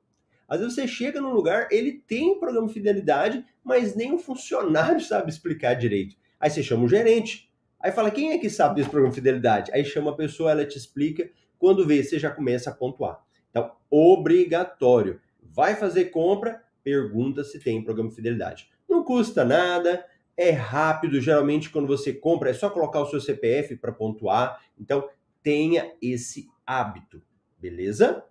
Às 0.48 0.60
vezes 0.60 0.76
você 0.76 0.86
chega 0.86 1.20
num 1.20 1.32
lugar, 1.32 1.68
ele 1.70 1.92
tem 2.06 2.30
um 2.30 2.38
programa 2.38 2.68
de 2.68 2.72
fidelidade, 2.72 3.44
mas 3.62 3.94
nem 3.96 4.14
o 4.14 4.18
funcionário 4.18 5.00
sabe 5.02 5.30
explicar 5.30 5.74
direito. 5.74 6.16
Aí 6.40 6.48
você 6.48 6.62
chama 6.62 6.84
o 6.84 6.88
gerente. 6.88 7.52
Aí 7.80 7.92
fala, 7.92 8.10
quem 8.10 8.30
é 8.30 8.38
que 8.38 8.48
sabe 8.48 8.76
desse 8.76 8.88
programa 8.88 9.10
de 9.10 9.20
fidelidade? 9.20 9.72
Aí 9.72 9.84
chama 9.84 10.12
a 10.12 10.16
pessoa, 10.16 10.52
ela 10.52 10.64
te 10.64 10.78
explica. 10.78 11.28
Quando 11.58 11.86
vê, 11.86 12.02
você 12.02 12.18
já 12.18 12.30
começa 12.30 12.70
a 12.70 12.74
pontuar. 12.74 13.20
Então, 13.50 13.72
obrigatório. 13.90 15.20
Vai 15.42 15.74
fazer 15.74 16.06
compra, 16.06 16.62
pergunta 16.82 17.44
se 17.44 17.58
tem 17.58 17.82
programa 17.82 18.08
de 18.08 18.16
fidelidade. 18.16 18.70
Não 18.88 19.04
custa 19.04 19.44
nada, 19.44 20.04
é 20.38 20.50
rápido, 20.50 21.20
geralmente 21.20 21.68
quando 21.68 21.88
você 21.88 22.12
compra 22.12 22.50
é 22.50 22.54
só 22.54 22.70
colocar 22.70 23.00
o 23.00 23.10
seu 23.10 23.20
CPF 23.20 23.76
para 23.76 23.90
pontuar. 23.90 24.62
Então, 24.78 25.08
tenha 25.42 25.92
esse 26.00 26.48
hábito, 26.64 27.20
beleza? 27.58 28.24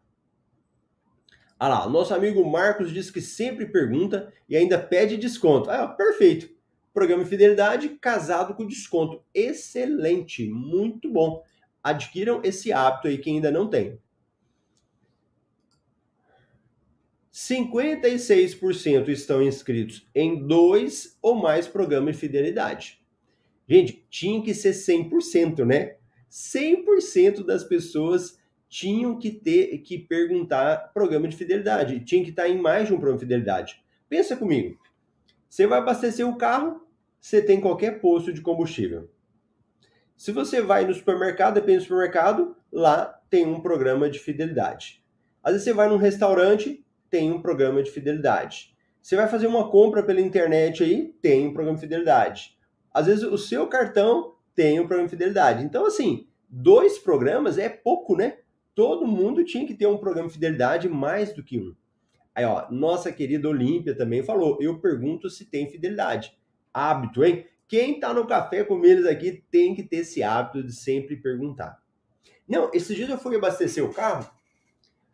Ah 1.60 1.68
lá, 1.68 1.90
nosso 1.90 2.14
amigo 2.14 2.50
Marcos 2.50 2.94
diz 2.94 3.12
que 3.12 3.20
sempre 3.20 3.66
pergunta 3.66 4.32
e 4.48 4.56
ainda 4.56 4.80
pede 4.80 5.18
desconto. 5.18 5.70
Ah, 5.70 5.88
perfeito. 5.88 6.50
Programa 6.94 7.24
de 7.24 7.30
fidelidade 7.30 7.90
casado 7.90 8.56
com 8.56 8.66
desconto. 8.66 9.22
Excelente, 9.34 10.50
muito 10.50 11.12
bom. 11.12 11.44
Adquiram 11.84 12.42
esse 12.44 12.72
hábito 12.72 13.08
aí 13.08 13.18
que 13.18 13.30
ainda 13.30 13.52
não 13.52 13.70
tem. 13.70 14.00
56% 17.38 19.10
estão 19.10 19.44
inscritos 19.44 20.10
em 20.16 20.48
dois 20.48 21.20
ou 21.22 21.36
mais 21.36 21.68
programas 21.68 22.16
de 22.16 22.22
fidelidade. 22.22 23.00
Gente, 23.70 24.04
tinha 24.10 24.42
que 24.42 24.56
ser 24.56 24.72
100%, 24.72 25.64
né? 25.64 25.98
100% 26.32 27.46
das 27.46 27.64
pessoas 27.64 28.40
tinham 28.68 29.20
que 29.20 29.30
ter 29.30 29.78
que 29.84 30.00
perguntar 30.00 30.92
programa 30.96 31.28
de 31.28 31.38
fidelidade, 31.38 32.00
tinha 32.00 32.24
que 32.24 32.32
estar 32.32 32.50
em 32.50 32.60
mais 32.60 32.88
de 32.88 32.94
um 32.96 32.98
programa 32.98 33.20
de 33.20 33.26
fidelidade. 33.26 33.84
Pensa 34.10 34.36
comigo. 34.36 34.76
Você 35.48 35.68
vai 35.68 35.78
abastecer 35.78 36.28
o 36.28 36.38
carro, 36.38 36.88
você 37.22 37.40
tem 37.40 37.62
qualquer 37.62 38.02
posto 38.02 38.34
de 38.34 38.42
combustível. 38.42 39.12
Se 40.18 40.32
você 40.32 40.60
vai 40.60 40.88
no 40.88 40.94
supermercado, 40.94 41.54
depende 41.54 41.78
do 41.78 41.84
supermercado, 41.84 42.58
lá 42.72 43.22
tem 43.30 43.46
um 43.46 43.62
programa 43.62 44.10
de 44.10 44.18
fidelidade. 44.18 45.06
Às 45.44 45.52
vezes 45.52 45.66
você 45.66 45.74
vai 45.74 45.88
num 45.88 45.98
restaurante, 45.98 46.84
tem 47.10 47.32
um 47.32 47.42
programa 47.42 47.82
de 47.82 47.92
fidelidade. 47.92 48.76
Você 49.02 49.16
vai 49.16 49.28
fazer 49.28 49.48
uma 49.48 49.70
compra 49.70 50.04
pela 50.04 50.20
internet 50.20 50.84
aí, 50.84 51.14
tem 51.22 51.48
um 51.48 51.54
programa 51.54 51.78
de 51.78 51.84
fidelidade. 51.84 52.58
Às 52.94 53.06
vezes 53.06 53.24
o 53.24 53.38
seu 53.38 53.68
cartão 53.68 54.36
tem 54.54 54.80
um 54.80 54.88
programa 54.88 55.08
de 55.08 55.12
fidelidade. 55.12 55.64
Então, 55.64 55.86
assim, 55.86 56.28
dois 56.50 56.98
programas 56.98 57.58
é 57.58 57.70
pouco, 57.70 58.16
né? 58.16 58.40
Todo 58.74 59.08
mundo 59.08 59.44
tinha 59.44 59.66
que 59.66 59.74
ter 59.74 59.88
um 59.88 59.98
programa 59.98 60.28
de 60.28 60.34
fidelidade 60.34 60.90
mais 60.90 61.34
do 61.34 61.44
que 61.44 61.60
um. 61.60 61.76
Aí, 62.36 62.46
ó, 62.46 62.70
nossa 62.70 63.12
querida 63.12 63.50
Olímpia 63.50 63.96
também 63.96 64.24
falou: 64.24 64.58
eu 64.62 64.80
pergunto 64.80 65.30
se 65.30 65.46
tem 65.46 65.70
fidelidade. 65.70 66.38
Hábito, 66.74 67.24
hein? 67.24 67.46
Quem 67.68 68.00
tá 68.00 68.14
no 68.14 68.28
café 68.28 68.64
com 68.64 68.86
eles 68.86 69.06
aqui 69.06 69.44
tem 69.52 69.76
que 69.76 69.84
ter 69.84 69.98
esse 69.98 70.24
hábito 70.24 70.64
de 70.64 70.72
sempre 70.72 71.18
perguntar. 71.18 71.82
Não, 72.48 72.72
esses 72.74 72.96
dias 72.96 73.10
eu 73.10 73.18
fui 73.18 73.36
abastecer 73.36 73.84
o 73.84 73.94
carro, 73.94 74.30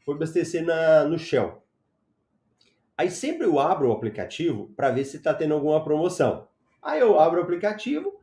fui 0.06 0.14
abastecer 0.14 0.64
na, 0.64 1.06
no 1.06 1.18
Shell. 1.18 1.63
Aí 2.98 3.10
sempre 3.10 3.46
eu 3.46 3.60
abro 3.60 3.90
o 3.90 3.92
aplicativo 3.92 4.72
para 4.76 4.92
ver 4.92 5.06
se 5.06 5.18
está 5.18 5.34
tendo 5.34 5.54
alguma 5.54 5.84
promoção. 5.84 6.48
Aí 6.82 7.00
eu 7.00 7.20
abro 7.20 7.40
o 7.40 7.44
aplicativo 7.44 8.20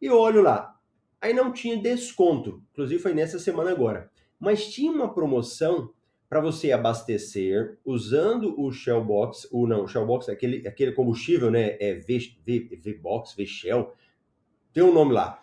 e 0.00 0.10
olho 0.10 0.42
lá. 0.42 0.76
Aí 1.20 1.32
não 1.32 1.52
tinha 1.52 1.76
desconto, 1.76 2.62
inclusive 2.72 3.00
foi 3.00 3.14
nessa 3.14 3.38
semana 3.38 3.70
agora. 3.70 4.10
Mas 4.40 4.66
tinha 4.66 4.90
uma 4.90 5.14
promoção 5.14 5.90
para 6.28 6.40
você 6.40 6.72
abastecer 6.72 7.78
usando 7.84 8.58
o 8.58 8.72
Shellbox, 8.72 9.46
o 9.52 9.66
não, 9.66 9.84
o 9.84 9.86
Shellbox 9.86 10.28
é 10.28 10.32
aquele, 10.32 10.66
aquele 10.66 10.92
combustível, 10.92 11.50
né? 11.50 11.76
É 11.78 11.94
V, 11.94 12.18
v, 12.44 12.80
V-Box, 12.82 13.36
V-Shell, 13.36 13.92
tem 14.72 14.82
um 14.82 14.92
nome 14.92 15.12
lá. 15.12 15.40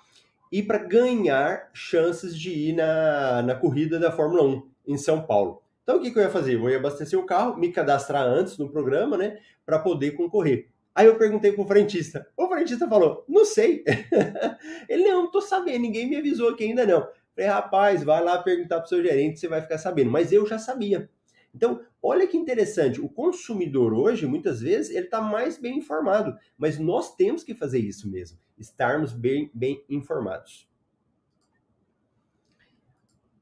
E 0.51 0.63
para 0.63 0.79
ganhar 0.79 1.69
chances 1.73 2.35
de 2.35 2.49
ir 2.49 2.73
na, 2.73 3.43
na 3.43 3.55
corrida 3.55 3.99
da 3.99 4.11
Fórmula 4.11 4.43
1 4.43 4.69
em 4.87 4.97
São 4.97 5.21
Paulo. 5.21 5.61
Então 5.89 5.97
o 5.97 6.03
que, 6.03 6.11
que 6.11 6.19
eu 6.19 6.21
ia 6.21 6.29
fazer? 6.29 6.53
Eu 6.53 6.69
ia 6.69 6.77
abastecer 6.77 7.17
o 7.17 7.25
carro, 7.25 7.57
me 7.57 7.71
cadastrar 7.71 8.23
antes 8.23 8.59
no 8.59 8.69
programa, 8.69 9.17
né? 9.17 9.39
Para 9.65 9.79
poder 9.79 10.11
concorrer. 10.11 10.69
Aí 10.93 11.07
eu 11.07 11.17
perguntei 11.17 11.51
pro 11.51 11.65
frentista. 11.65 12.27
O 12.37 12.47
frentista 12.47 12.87
falou: 12.87 13.25
não 13.27 13.43
sei. 13.43 13.83
Ele, 14.87 15.05
não, 15.05 15.23
não 15.23 15.31
tô 15.31 15.41
sabendo, 15.41 15.79
ninguém 15.79 16.07
me 16.07 16.15
avisou 16.15 16.49
aqui 16.49 16.65
ainda 16.65 16.85
não. 16.85 17.07
Falei, 17.35 17.49
rapaz, 17.49 18.03
vai 18.03 18.23
lá 18.23 18.37
perguntar 18.37 18.81
pro 18.81 18.87
seu 18.87 19.01
gerente, 19.01 19.39
você 19.39 19.47
vai 19.47 19.63
ficar 19.63 19.79
sabendo. 19.79 20.11
Mas 20.11 20.31
eu 20.31 20.45
já 20.45 20.59
sabia. 20.59 21.09
Então, 21.55 21.81
olha 22.03 22.27
que 22.27 22.37
interessante, 22.37 23.01
o 23.01 23.09
consumidor 23.09 23.91
hoje, 23.91 24.27
muitas 24.27 24.61
vezes, 24.61 24.95
ele 24.95 25.05
está 25.05 25.19
mais 25.19 25.57
bem 25.57 25.79
informado, 25.79 26.37
mas 26.55 26.77
nós 26.77 27.15
temos 27.15 27.43
que 27.43 27.55
fazer 27.55 27.79
isso 27.79 28.07
mesmo, 28.11 28.37
estarmos 28.59 29.11
bem, 29.11 29.49
bem 29.55 29.83
informados. 29.89 30.68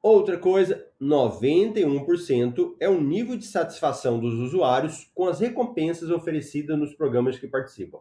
Outra 0.10 0.38
coisa, 0.38 0.88
91% 1.02 2.78
é 2.80 2.88
o 2.88 3.02
nível 3.02 3.36
de 3.36 3.46
satisfação 3.46 4.18
dos 4.18 4.36
usuários 4.36 5.12
com 5.14 5.26
as 5.28 5.42
recompensas 5.42 6.10
oferecidas 6.10 6.80
nos 6.80 6.94
programas 6.94 7.38
que 7.38 7.46
participam. 7.46 8.00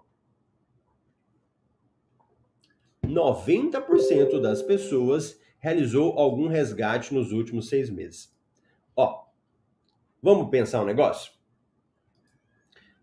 90% 3.04 4.40
das 4.40 4.62
pessoas 4.62 5.40
realizou 5.58 6.16
algum 6.16 6.46
resgate 6.46 7.12
nos 7.12 7.32
últimos 7.32 7.68
seis 7.68 7.90
meses. 7.90 8.32
Ó, 8.94 9.24
vamos 10.22 10.48
pensar 10.48 10.82
um 10.82 10.86
negócio? 10.86 11.32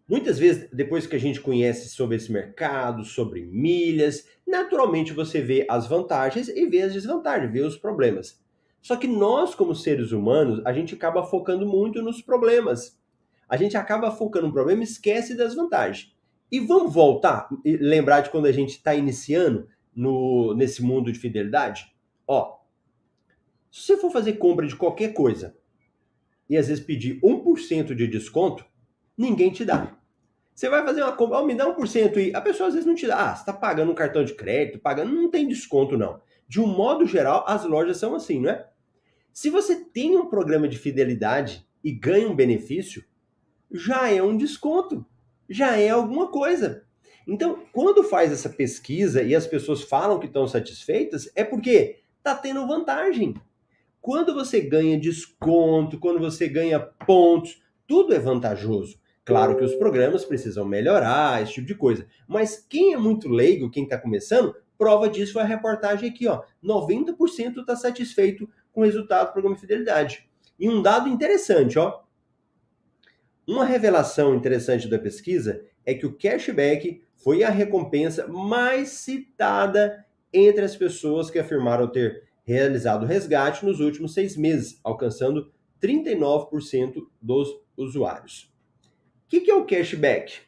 Muitas 0.07 0.39
vezes, 0.39 0.69
depois 0.71 1.05
que 1.05 1.17
a 1.17 1.19
gente 1.19 1.41
conhece 1.41 1.89
sobre 1.89 2.15
esse 2.15 2.31
mercado, 2.31 3.03
sobre 3.03 3.43
milhas, 3.43 4.25
naturalmente 4.47 5.11
você 5.11 5.41
vê 5.41 5.67
as 5.69 5.87
vantagens 5.87 6.47
e 6.47 6.65
vê 6.67 6.83
as 6.83 6.93
desvantagens, 6.93 7.51
vê 7.51 7.59
os 7.59 7.75
problemas. 7.75 8.41
Só 8.83 8.97
que 8.97 9.07
nós, 9.07 9.55
como 9.55 9.73
seres 9.73 10.11
humanos, 10.11 10.61
a 10.65 10.73
gente 10.73 10.93
acaba 10.93 11.23
focando 11.23 11.65
muito 11.65 12.01
nos 12.01 12.21
problemas. 12.21 12.99
A 13.47 13.55
gente 13.55 13.77
acaba 13.77 14.11
focando 14.11 14.47
no 14.47 14.53
problema 14.53 14.81
e 14.81 14.83
esquece 14.83 15.37
das 15.37 15.55
vantagens. 15.55 16.13
E 16.51 16.59
vamos 16.59 16.93
voltar 16.93 17.47
e 17.63 17.77
lembrar 17.77 18.19
de 18.19 18.29
quando 18.29 18.45
a 18.45 18.51
gente 18.51 18.71
está 18.71 18.93
iniciando 18.93 19.69
no, 19.95 20.53
nesse 20.53 20.83
mundo 20.83 21.13
de 21.13 21.17
fidelidade? 21.17 21.95
Ó, 22.27 22.57
se 23.71 23.83
você 23.83 23.97
for 23.97 24.11
fazer 24.11 24.33
compra 24.33 24.67
de 24.67 24.75
qualquer 24.75 25.13
coisa 25.13 25.55
e 26.49 26.57
às 26.57 26.67
vezes 26.67 26.83
pedir 26.83 27.21
1% 27.21 27.95
de 27.95 28.05
desconto, 28.05 28.65
ninguém 29.17 29.49
te 29.49 29.63
dá. 29.63 29.97
Você 30.53 30.67
vai 30.67 30.83
fazer 30.83 31.03
uma 31.03 31.13
compra, 31.13 31.39
oh, 31.39 31.45
me 31.45 31.55
dá 31.55 31.73
1% 31.73 32.17
e 32.17 32.35
a 32.35 32.41
pessoa 32.41 32.67
às 32.67 32.73
vezes 32.73 32.85
não 32.85 32.95
te 32.95 33.07
dá. 33.07 33.31
Ah, 33.31 33.33
você 33.33 33.43
está 33.43 33.53
pagando 33.53 33.93
um 33.93 33.95
cartão 33.95 34.25
de 34.25 34.35
crédito, 34.35 34.77
pagando, 34.77 35.15
não 35.15 35.31
tem 35.31 35.47
desconto 35.47 35.97
não. 35.97 36.19
De 36.49 36.59
um 36.59 36.67
modo 36.67 37.05
geral, 37.05 37.45
as 37.47 37.63
lojas 37.63 37.95
são 37.95 38.13
assim, 38.13 38.41
não 38.41 38.49
é? 38.49 38.72
Se 39.33 39.49
você 39.49 39.83
tem 39.83 40.15
um 40.15 40.27
programa 40.27 40.67
de 40.67 40.77
fidelidade 40.77 41.67
e 41.83 41.91
ganha 41.91 42.29
um 42.29 42.35
benefício, 42.35 43.03
já 43.71 44.07
é 44.07 44.21
um 44.21 44.37
desconto, 44.37 45.03
já 45.49 45.75
é 45.75 45.89
alguma 45.89 46.27
coisa. 46.27 46.83
Então, 47.27 47.65
quando 47.73 48.03
faz 48.03 48.31
essa 48.31 48.47
pesquisa 48.47 49.23
e 49.23 49.33
as 49.33 49.47
pessoas 49.47 49.81
falam 49.81 50.19
que 50.19 50.27
estão 50.27 50.47
satisfeitas, 50.47 51.31
é 51.35 51.43
porque 51.43 52.01
está 52.19 52.35
tendo 52.35 52.67
vantagem. 52.67 53.33
Quando 53.99 54.35
você 54.35 54.61
ganha 54.61 54.99
desconto, 54.99 55.99
quando 55.99 56.19
você 56.19 56.47
ganha 56.47 56.79
pontos, 56.79 57.59
tudo 57.87 58.13
é 58.13 58.19
vantajoso. 58.19 58.99
Claro 59.25 59.57
que 59.57 59.63
os 59.63 59.73
programas 59.75 60.23
precisam 60.25 60.63
melhorar, 60.63 61.41
esse 61.41 61.53
tipo 61.53 61.67
de 61.67 61.75
coisa. 61.75 62.05
Mas 62.27 62.63
quem 62.69 62.93
é 62.93 62.97
muito 62.97 63.29
leigo, 63.29 63.71
quem 63.71 63.85
está 63.85 63.97
começando, 63.97 64.53
prova 64.77 65.09
disso 65.09 65.33
foi 65.33 65.41
a 65.41 65.45
reportagem 65.45 66.09
aqui, 66.09 66.27
ó. 66.27 66.43
90% 66.61 67.61
está 67.61 67.75
satisfeito 67.75 68.47
com 68.73 68.81
resultado 68.81 69.27
do 69.27 69.31
programa 69.33 69.55
de 69.55 69.61
fidelidade. 69.61 70.27
E 70.59 70.67
um 70.67 70.81
dado 70.81 71.07
interessante, 71.07 71.79
ó. 71.79 72.01
Uma 73.47 73.63
revelação 73.63 74.35
interessante 74.35 74.89
da 74.89 74.99
pesquisa 74.99 75.63
é 75.85 75.93
que 75.93 76.05
o 76.05 76.17
cashback 76.17 77.01
foi 77.15 77.43
a 77.43 77.49
recompensa 77.49 78.27
mais 78.27 78.89
citada 78.89 80.05
entre 80.31 80.65
as 80.65 80.75
pessoas 80.75 81.29
que 81.29 81.39
afirmaram 81.39 81.87
ter 81.87 82.23
realizado 82.43 83.05
resgate 83.05 83.65
nos 83.65 83.79
últimos 83.79 84.13
seis 84.13 84.35
meses, 84.35 84.79
alcançando 84.83 85.51
39% 85.81 86.95
dos 87.21 87.49
usuários. 87.77 88.51
O 89.25 89.29
que, 89.29 89.41
que 89.41 89.51
é 89.51 89.55
o 89.55 89.65
cashback? 89.65 90.41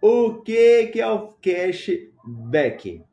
O 0.00 0.42
que, 0.42 0.88
que 0.88 1.00
é 1.00 1.06
o 1.08 1.28
cashback? 1.34 3.04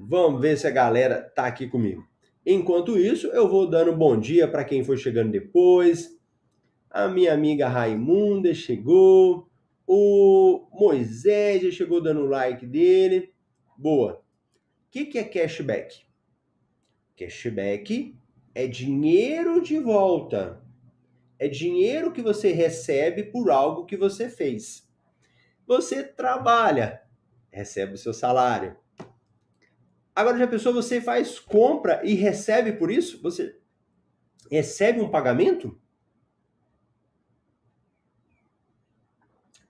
Vamos 0.00 0.40
ver 0.40 0.56
se 0.56 0.64
a 0.64 0.70
galera 0.70 1.20
tá 1.20 1.46
aqui 1.46 1.66
comigo. 1.66 2.06
Enquanto 2.46 2.96
isso, 2.96 3.26
eu 3.28 3.48
vou 3.48 3.68
dando 3.68 3.96
bom 3.96 4.16
dia 4.16 4.46
para 4.46 4.64
quem 4.64 4.84
for 4.84 4.96
chegando 4.96 5.32
depois. 5.32 6.16
A 6.88 7.08
minha 7.08 7.34
amiga 7.34 7.66
Raimunda 7.66 8.54
chegou. 8.54 9.50
O 9.84 10.68
Moisés 10.72 11.62
já 11.62 11.70
chegou 11.72 12.00
dando 12.00 12.20
o 12.20 12.28
like 12.28 12.64
dele. 12.64 13.32
Boa. 13.76 14.22
O 14.86 14.90
que, 14.92 15.04
que 15.04 15.18
é 15.18 15.24
cashback? 15.24 16.06
Cashback 17.16 18.16
é 18.54 18.68
dinheiro 18.68 19.60
de 19.60 19.80
volta. 19.80 20.62
É 21.40 21.48
dinheiro 21.48 22.12
que 22.12 22.22
você 22.22 22.52
recebe 22.52 23.24
por 23.24 23.50
algo 23.50 23.84
que 23.84 23.96
você 23.96 24.28
fez. 24.28 24.88
Você 25.66 26.04
trabalha, 26.04 27.02
recebe 27.50 27.94
o 27.94 27.98
seu 27.98 28.14
salário 28.14 28.76
Agora, 30.18 30.36
já 30.36 30.48
pensou, 30.48 30.74
você 30.74 31.00
faz 31.00 31.38
compra 31.38 32.00
e 32.02 32.12
recebe 32.14 32.72
por 32.72 32.90
isso? 32.90 33.22
Você 33.22 33.56
recebe 34.50 35.00
um 35.00 35.08
pagamento? 35.08 35.80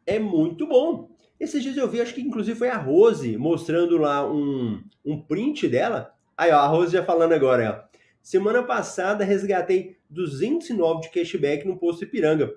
É 0.07 0.19
muito 0.19 0.67
bom. 0.67 1.11
Esses 1.39 1.63
dias 1.63 1.77
eu 1.77 1.87
vi, 1.87 2.01
acho 2.01 2.15
que 2.15 2.23
inclusive 2.23 2.59
foi 2.59 2.71
a 2.71 2.79
Rose 2.79 3.37
mostrando 3.37 3.99
lá 3.99 4.27
um, 4.27 4.83
um 5.05 5.21
print 5.21 5.69
dela. 5.69 6.15
Aí, 6.35 6.51
ó, 6.51 6.57
a 6.57 6.67
Rose 6.67 6.95
já 6.95 7.05
falando 7.05 7.35
agora, 7.35 7.85
ó. 7.85 7.99
Semana 8.23 8.63
passada 8.63 9.27
resgatei 9.27 9.99
209 10.09 11.03
de 11.03 11.11
cashback 11.11 11.69
no 11.69 11.79
posto 11.79 12.05
Ipiranga. 12.05 12.57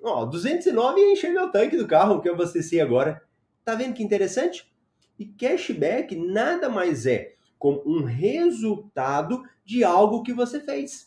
Ó, 0.00 0.24
209 0.26 1.00
e 1.00 1.12
encher 1.14 1.32
meu 1.32 1.50
tanque 1.50 1.76
do 1.76 1.88
carro 1.88 2.22
que 2.22 2.28
eu 2.28 2.34
abasteci 2.34 2.80
agora. 2.80 3.20
Tá 3.64 3.74
vendo 3.74 3.94
que 3.94 4.02
interessante? 4.04 4.75
E 5.18 5.24
cashback 5.24 6.14
nada 6.14 6.68
mais 6.68 7.06
é 7.06 7.34
como 7.58 7.82
um 7.86 8.04
resultado 8.04 9.42
de 9.64 9.82
algo 9.82 10.22
que 10.22 10.32
você 10.32 10.60
fez. 10.60 11.06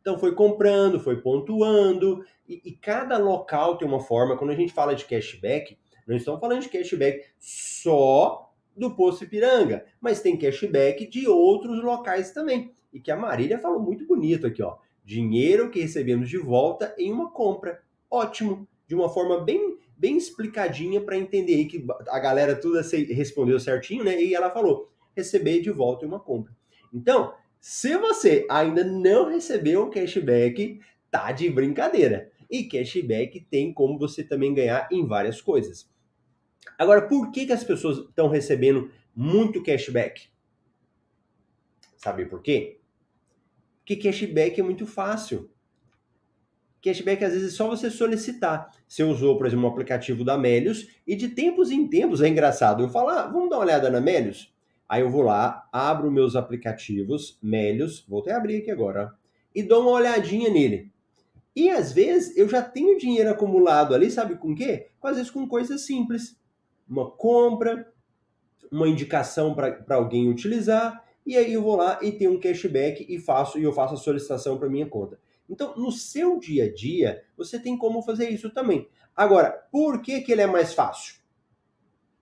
Então 0.00 0.18
foi 0.18 0.34
comprando, 0.34 0.98
foi 0.98 1.20
pontuando, 1.20 2.24
e, 2.48 2.60
e, 2.64 2.72
cada 2.72 3.16
local 3.18 3.78
tem 3.78 3.86
uma 3.86 4.00
forma. 4.00 4.36
Quando 4.36 4.50
a 4.50 4.56
gente 4.56 4.72
fala 4.72 4.94
de 4.94 5.04
cashback, 5.04 5.78
não 6.06 6.16
estamos 6.16 6.40
falando 6.40 6.60
de 6.60 6.68
cashback 6.68 7.24
só 7.38 8.52
do 8.76 8.94
Poço 8.96 9.24
Ipiranga, 9.24 9.84
mas 10.00 10.20
tem 10.20 10.36
cashback 10.36 11.06
de 11.06 11.28
outros 11.28 11.82
locais 11.82 12.32
também. 12.32 12.72
E 12.92 13.00
que 13.00 13.10
a 13.10 13.16
Marília 13.16 13.58
falou 13.58 13.80
muito 13.80 14.06
bonito 14.06 14.46
aqui, 14.46 14.62
ó. 14.62 14.76
Dinheiro 15.04 15.70
que 15.70 15.80
recebemos 15.80 16.28
de 16.28 16.38
volta 16.38 16.94
em 16.98 17.12
uma 17.12 17.30
compra. 17.30 17.80
Ótimo, 18.10 18.68
de 18.86 18.94
uma 18.94 19.08
forma 19.08 19.40
bem 19.40 19.78
bem 20.02 20.16
explicadinha 20.16 21.00
para 21.00 21.16
entender 21.16 21.54
aí 21.54 21.66
que 21.66 21.86
a 22.08 22.18
galera 22.18 22.56
tudo 22.56 22.80
respondeu 22.80 23.60
certinho, 23.60 24.02
né? 24.02 24.20
E 24.20 24.34
ela 24.34 24.50
falou: 24.50 24.92
receber 25.16 25.60
de 25.60 25.70
volta 25.70 26.04
uma 26.04 26.18
compra. 26.18 26.52
Então, 26.92 27.32
se 27.60 27.96
você 27.96 28.44
ainda 28.50 28.82
não 28.82 29.30
recebeu 29.30 29.84
um 29.84 29.90
cashback, 29.90 30.80
tá 31.08 31.30
de 31.30 31.48
brincadeira. 31.48 32.32
E 32.50 32.64
cashback 32.64 33.46
tem 33.48 33.72
como 33.72 33.96
você 33.96 34.24
também 34.24 34.52
ganhar 34.52 34.88
em 34.90 35.06
várias 35.06 35.40
coisas. 35.40 35.88
Agora, 36.76 37.06
por 37.06 37.30
que, 37.30 37.46
que 37.46 37.52
as 37.52 37.62
pessoas 37.62 37.98
estão 37.98 38.28
recebendo 38.28 38.90
muito 39.14 39.62
cashback? 39.62 40.28
Sabe 41.96 42.26
por 42.26 42.42
quê? 42.42 42.80
Porque 43.78 43.96
cashback 43.96 44.60
é 44.60 44.64
muito 44.64 44.84
fácil. 44.84 45.48
Cashback, 46.82 47.24
às 47.24 47.32
vezes, 47.32 47.54
é 47.54 47.56
só 47.56 47.68
você 47.68 47.88
solicitar. 47.88 48.70
Você 48.88 49.04
usou, 49.04 49.38
por 49.38 49.46
exemplo, 49.46 49.64
um 49.64 49.68
aplicativo 49.68 50.24
da 50.24 50.36
Melius 50.36 50.88
e 51.06 51.14
de 51.14 51.28
tempos 51.28 51.70
em 51.70 51.86
tempos, 51.86 52.20
é 52.20 52.28
engraçado, 52.28 52.82
eu 52.82 52.88
falo, 52.88 53.08
ah, 53.10 53.26
vamos 53.26 53.48
dar 53.48 53.56
uma 53.56 53.64
olhada 53.64 53.88
na 53.88 54.00
Melius? 54.00 54.52
Aí 54.88 55.00
eu 55.00 55.08
vou 55.08 55.22
lá, 55.22 55.66
abro 55.72 56.10
meus 56.10 56.34
aplicativos, 56.36 57.38
Melius, 57.42 58.04
vou 58.06 58.20
até 58.20 58.32
abrir 58.34 58.56
aqui 58.56 58.70
agora, 58.70 59.14
e 59.54 59.62
dou 59.62 59.82
uma 59.82 59.92
olhadinha 59.92 60.50
nele. 60.50 60.90
E 61.54 61.70
às 61.70 61.92
vezes 61.92 62.36
eu 62.36 62.48
já 62.48 62.60
tenho 62.60 62.98
dinheiro 62.98 63.30
acumulado 63.30 63.94
ali, 63.94 64.10
sabe 64.10 64.34
com 64.34 64.52
o 64.52 64.54
quê? 64.54 64.88
Às 65.02 65.16
vezes 65.16 65.30
com 65.30 65.46
coisas 65.46 65.86
simples. 65.86 66.36
Uma 66.88 67.10
compra, 67.10 67.90
uma 68.70 68.88
indicação 68.88 69.54
para 69.54 69.96
alguém 69.96 70.28
utilizar, 70.28 71.02
e 71.24 71.36
aí 71.36 71.52
eu 71.52 71.62
vou 71.62 71.76
lá 71.76 71.98
e 72.02 72.10
tenho 72.10 72.32
um 72.32 72.40
cashback 72.40 73.06
e 73.08 73.18
faço 73.18 73.58
e 73.58 73.62
eu 73.62 73.72
faço 73.72 73.94
a 73.94 73.98
solicitação 73.98 74.58
para 74.58 74.68
minha 74.68 74.86
conta. 74.86 75.18
Então, 75.48 75.76
no 75.76 75.92
seu 75.92 76.38
dia 76.38 76.64
a 76.64 76.72
dia, 76.72 77.22
você 77.36 77.58
tem 77.58 77.76
como 77.76 78.02
fazer 78.02 78.28
isso 78.30 78.50
também. 78.50 78.88
Agora, 79.14 79.50
por 79.70 80.00
que, 80.00 80.20
que 80.20 80.32
ele 80.32 80.42
é 80.42 80.46
mais 80.46 80.72
fácil? 80.72 81.16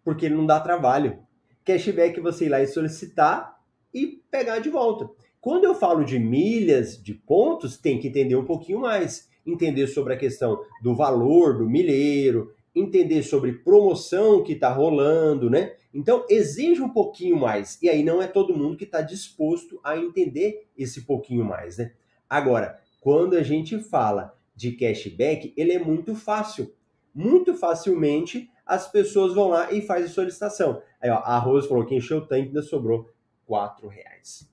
Porque 0.04 0.26
ele 0.26 0.34
não 0.34 0.46
dá 0.46 0.58
trabalho. 0.58 1.20
Cashback 1.64 2.18
você 2.20 2.46
ir 2.46 2.48
lá 2.48 2.60
e 2.60 2.66
solicitar 2.66 3.60
e 3.92 4.20
pegar 4.30 4.58
de 4.58 4.68
volta. 4.68 5.08
Quando 5.40 5.64
eu 5.64 5.74
falo 5.74 6.04
de 6.04 6.18
milhas, 6.18 7.02
de 7.02 7.14
pontos, 7.14 7.78
tem 7.78 7.98
que 7.98 8.08
entender 8.08 8.36
um 8.36 8.44
pouquinho 8.44 8.80
mais. 8.80 9.28
Entender 9.46 9.86
sobre 9.86 10.14
a 10.14 10.18
questão 10.18 10.60
do 10.82 10.94
valor 10.94 11.56
do 11.58 11.68
milheiro, 11.68 12.52
entender 12.74 13.22
sobre 13.22 13.52
promoção 13.52 14.42
que 14.42 14.52
está 14.52 14.72
rolando, 14.72 15.48
né? 15.48 15.74
Então, 15.92 16.24
exige 16.28 16.82
um 16.82 16.88
pouquinho 16.88 17.36
mais. 17.36 17.80
E 17.82 17.88
aí 17.88 18.02
não 18.02 18.22
é 18.22 18.26
todo 18.26 18.56
mundo 18.56 18.76
que 18.76 18.84
está 18.84 19.00
disposto 19.00 19.80
a 19.82 19.96
entender 19.96 20.68
esse 20.76 21.02
pouquinho 21.02 21.44
mais, 21.44 21.78
né? 21.78 21.92
Agora, 22.28 22.78
quando 23.00 23.34
a 23.34 23.42
gente 23.42 23.78
fala 23.78 24.38
de 24.54 24.72
cashback, 24.72 25.52
ele 25.56 25.72
é 25.72 25.78
muito 25.78 26.14
fácil. 26.14 26.74
Muito 27.14 27.54
facilmente 27.54 28.50
as 28.64 28.90
pessoas 28.90 29.34
vão 29.34 29.48
lá 29.48 29.72
e 29.72 29.82
fazem 29.82 30.06
solicitação. 30.06 30.80
Aí, 31.00 31.10
ó, 31.10 31.16
a 31.16 31.38
Rose 31.38 31.68
falou 31.68 31.84
que 31.84 31.94
encheu 31.94 32.18
o 32.18 32.26
tanque 32.26 32.48
ainda 32.48 32.62
sobrou 32.62 33.10
quatro 33.44 33.88
reais. 33.88 34.48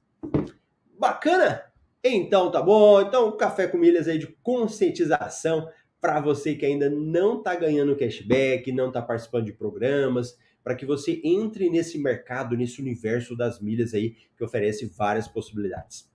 Bacana? 0.98 1.62
Então 2.04 2.50
tá 2.50 2.62
bom. 2.62 3.02
Então, 3.02 3.36
café 3.38 3.68
com 3.68 3.78
milhas 3.78 4.08
aí 4.08 4.18
de 4.18 4.28
conscientização 4.42 5.70
para 6.02 6.20
você 6.20 6.56
que 6.56 6.66
ainda 6.66 6.90
não 6.90 7.38
está 7.38 7.54
ganhando 7.56 7.96
cashback, 7.96 8.72
não 8.72 8.88
está 8.88 9.02
participando 9.02 9.46
de 9.46 9.54
programas, 9.54 10.38
para 10.64 10.76
que 10.76 10.86
você 10.86 11.22
entre 11.24 11.70
nesse 11.70 12.00
mercado, 12.00 12.58
nesse 12.58 12.82
universo 12.82 13.36
das 13.36 13.62
milhas 13.62 13.94
aí 13.94 14.16
que 14.36 14.44
oferece 14.44 14.86
várias 14.86 15.28
possibilidades. 15.28 16.10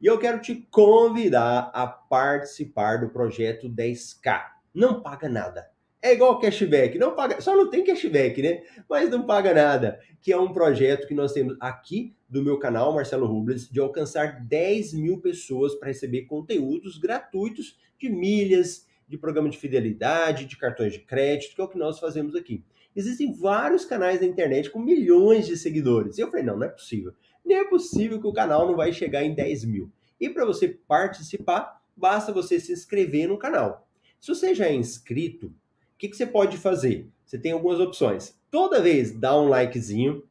E 0.00 0.06
eu 0.06 0.18
quero 0.18 0.40
te 0.40 0.54
convidar 0.70 1.70
a 1.72 1.86
participar 1.86 2.98
do 2.98 3.08
projeto 3.08 3.68
10K. 3.68 4.42
Não 4.74 5.00
paga 5.00 5.28
nada. 5.28 5.70
É 6.02 6.12
igual 6.12 6.38
cashback, 6.38 6.98
não 6.98 7.14
paga, 7.14 7.40
só 7.40 7.56
não 7.56 7.70
tem 7.70 7.82
cashback, 7.82 8.42
né? 8.42 8.62
Mas 8.90 9.08
não 9.08 9.24
paga 9.24 9.54
nada. 9.54 9.98
Que 10.20 10.32
é 10.32 10.38
um 10.38 10.52
projeto 10.52 11.06
que 11.06 11.14
nós 11.14 11.32
temos 11.32 11.56
aqui 11.58 12.14
do 12.28 12.42
meu 12.42 12.58
canal, 12.58 12.92
Marcelo 12.92 13.26
Rubles, 13.26 13.70
de 13.70 13.80
alcançar 13.80 14.44
10 14.44 14.92
mil 14.92 15.18
pessoas 15.20 15.74
para 15.74 15.88
receber 15.88 16.26
conteúdos 16.26 16.98
gratuitos 16.98 17.78
de 17.98 18.10
milhas, 18.10 18.86
de 19.08 19.16
programa 19.16 19.48
de 19.48 19.56
fidelidade, 19.56 20.44
de 20.44 20.58
cartões 20.58 20.92
de 20.92 20.98
crédito, 20.98 21.54
que 21.54 21.60
é 21.60 21.64
o 21.64 21.68
que 21.68 21.78
nós 21.78 21.98
fazemos 21.98 22.34
aqui. 22.34 22.62
Existem 22.94 23.32
vários 23.32 23.84
canais 23.84 24.20
na 24.20 24.26
internet 24.26 24.70
com 24.70 24.78
milhões 24.78 25.46
de 25.46 25.56
seguidores. 25.56 26.18
E 26.18 26.20
eu 26.20 26.28
falei, 26.28 26.44
não, 26.44 26.56
não 26.56 26.66
é 26.66 26.70
possível. 26.70 27.12
Nem 27.44 27.58
é 27.58 27.64
possível 27.64 28.20
que 28.20 28.26
o 28.26 28.32
canal 28.32 28.66
não 28.66 28.76
vai 28.76 28.92
chegar 28.92 29.22
em 29.22 29.34
10 29.34 29.64
mil. 29.64 29.90
E 30.20 30.30
para 30.30 30.44
você 30.44 30.68
participar, 30.68 31.82
basta 31.96 32.32
você 32.32 32.58
se 32.58 32.72
inscrever 32.72 33.28
no 33.28 33.38
canal. 33.38 33.86
Se 34.20 34.28
você 34.28 34.54
já 34.54 34.66
é 34.66 34.74
inscrito, 34.74 35.48
o 35.48 35.52
que, 35.98 36.08
que 36.08 36.16
você 36.16 36.26
pode 36.26 36.56
fazer? 36.56 37.08
Você 37.24 37.38
tem 37.38 37.52
algumas 37.52 37.78
opções. 37.80 38.38
Toda 38.50 38.80
vez 38.80 39.12
dá 39.12 39.38
um 39.38 39.48
likezinho, 39.48 40.22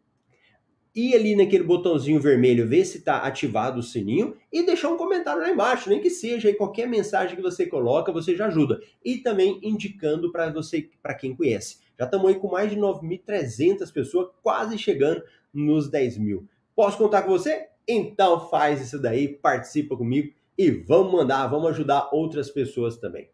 ir 0.96 1.16
ali 1.16 1.36
naquele 1.36 1.64
botãozinho 1.64 2.20
vermelho, 2.20 2.68
ver 2.68 2.86
se 2.86 3.00
está 3.00 3.20
ativado 3.20 3.80
o 3.80 3.84
sininho 3.84 4.36
e 4.52 4.64
deixar 4.64 4.90
um 4.90 4.98
comentário 4.98 5.42
lá 5.42 5.50
embaixo, 5.50 5.90
nem 5.90 6.00
que 6.00 6.10
seja 6.10 6.48
aí 6.48 6.54
qualquer 6.54 6.88
mensagem 6.88 7.36
que 7.36 7.42
você 7.42 7.66
coloca, 7.66 8.12
você 8.12 8.36
já 8.36 8.48
ajuda. 8.48 8.80
E 9.04 9.18
também 9.18 9.60
indicando 9.64 10.32
para 10.32 10.52
você, 10.52 10.90
para 11.02 11.16
quem 11.16 11.36
conhece. 11.36 11.78
Já 11.98 12.06
estamos 12.06 12.28
aí 12.28 12.36
com 12.36 12.50
mais 12.50 12.70
de 12.70 12.78
9.300 12.78 13.92
pessoas, 13.92 14.30
quase 14.42 14.78
chegando 14.78 15.24
nos 15.54 15.90
10 15.90 16.18
mil. 16.18 16.48
Posso 16.76 16.98
contar 16.98 17.24
com 17.24 17.30
você? 17.30 17.68
Então 17.88 18.50
faz 18.50 18.82
isso 18.82 19.00
daí, 19.02 19.28
participa 19.28 19.98
comigo 19.98 20.34
e 20.58 20.72
vamos 20.72 21.12
mandar, 21.12 21.48
vamos 21.48 21.70
ajudar 21.70 22.10
outras 22.12 22.50
pessoas 22.50 22.98
também. 22.98 23.30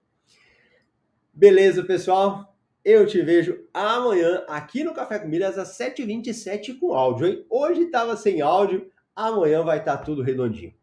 Beleza, 1.33 1.83
pessoal? 1.83 2.55
Eu 2.83 3.05
te 3.05 3.21
vejo 3.21 3.65
amanhã 3.73 4.43
aqui 4.47 4.83
no 4.83 4.93
Café 4.93 5.19
com 5.19 5.27
Milhas 5.27 5.57
às 5.57 5.77
7h27 5.77 6.79
com 6.79 6.93
áudio, 6.93 7.27
hein? 7.27 7.45
Hoje 7.49 7.83
estava 7.83 8.15
sem 8.15 8.41
áudio, 8.41 8.89
amanhã 9.15 9.63
vai 9.63 9.79
estar 9.79 9.97
tá 9.97 10.03
tudo 10.03 10.23
redondinho. 10.23 10.73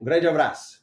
Um 0.00 0.04
grande 0.04 0.26
abraço. 0.26 0.82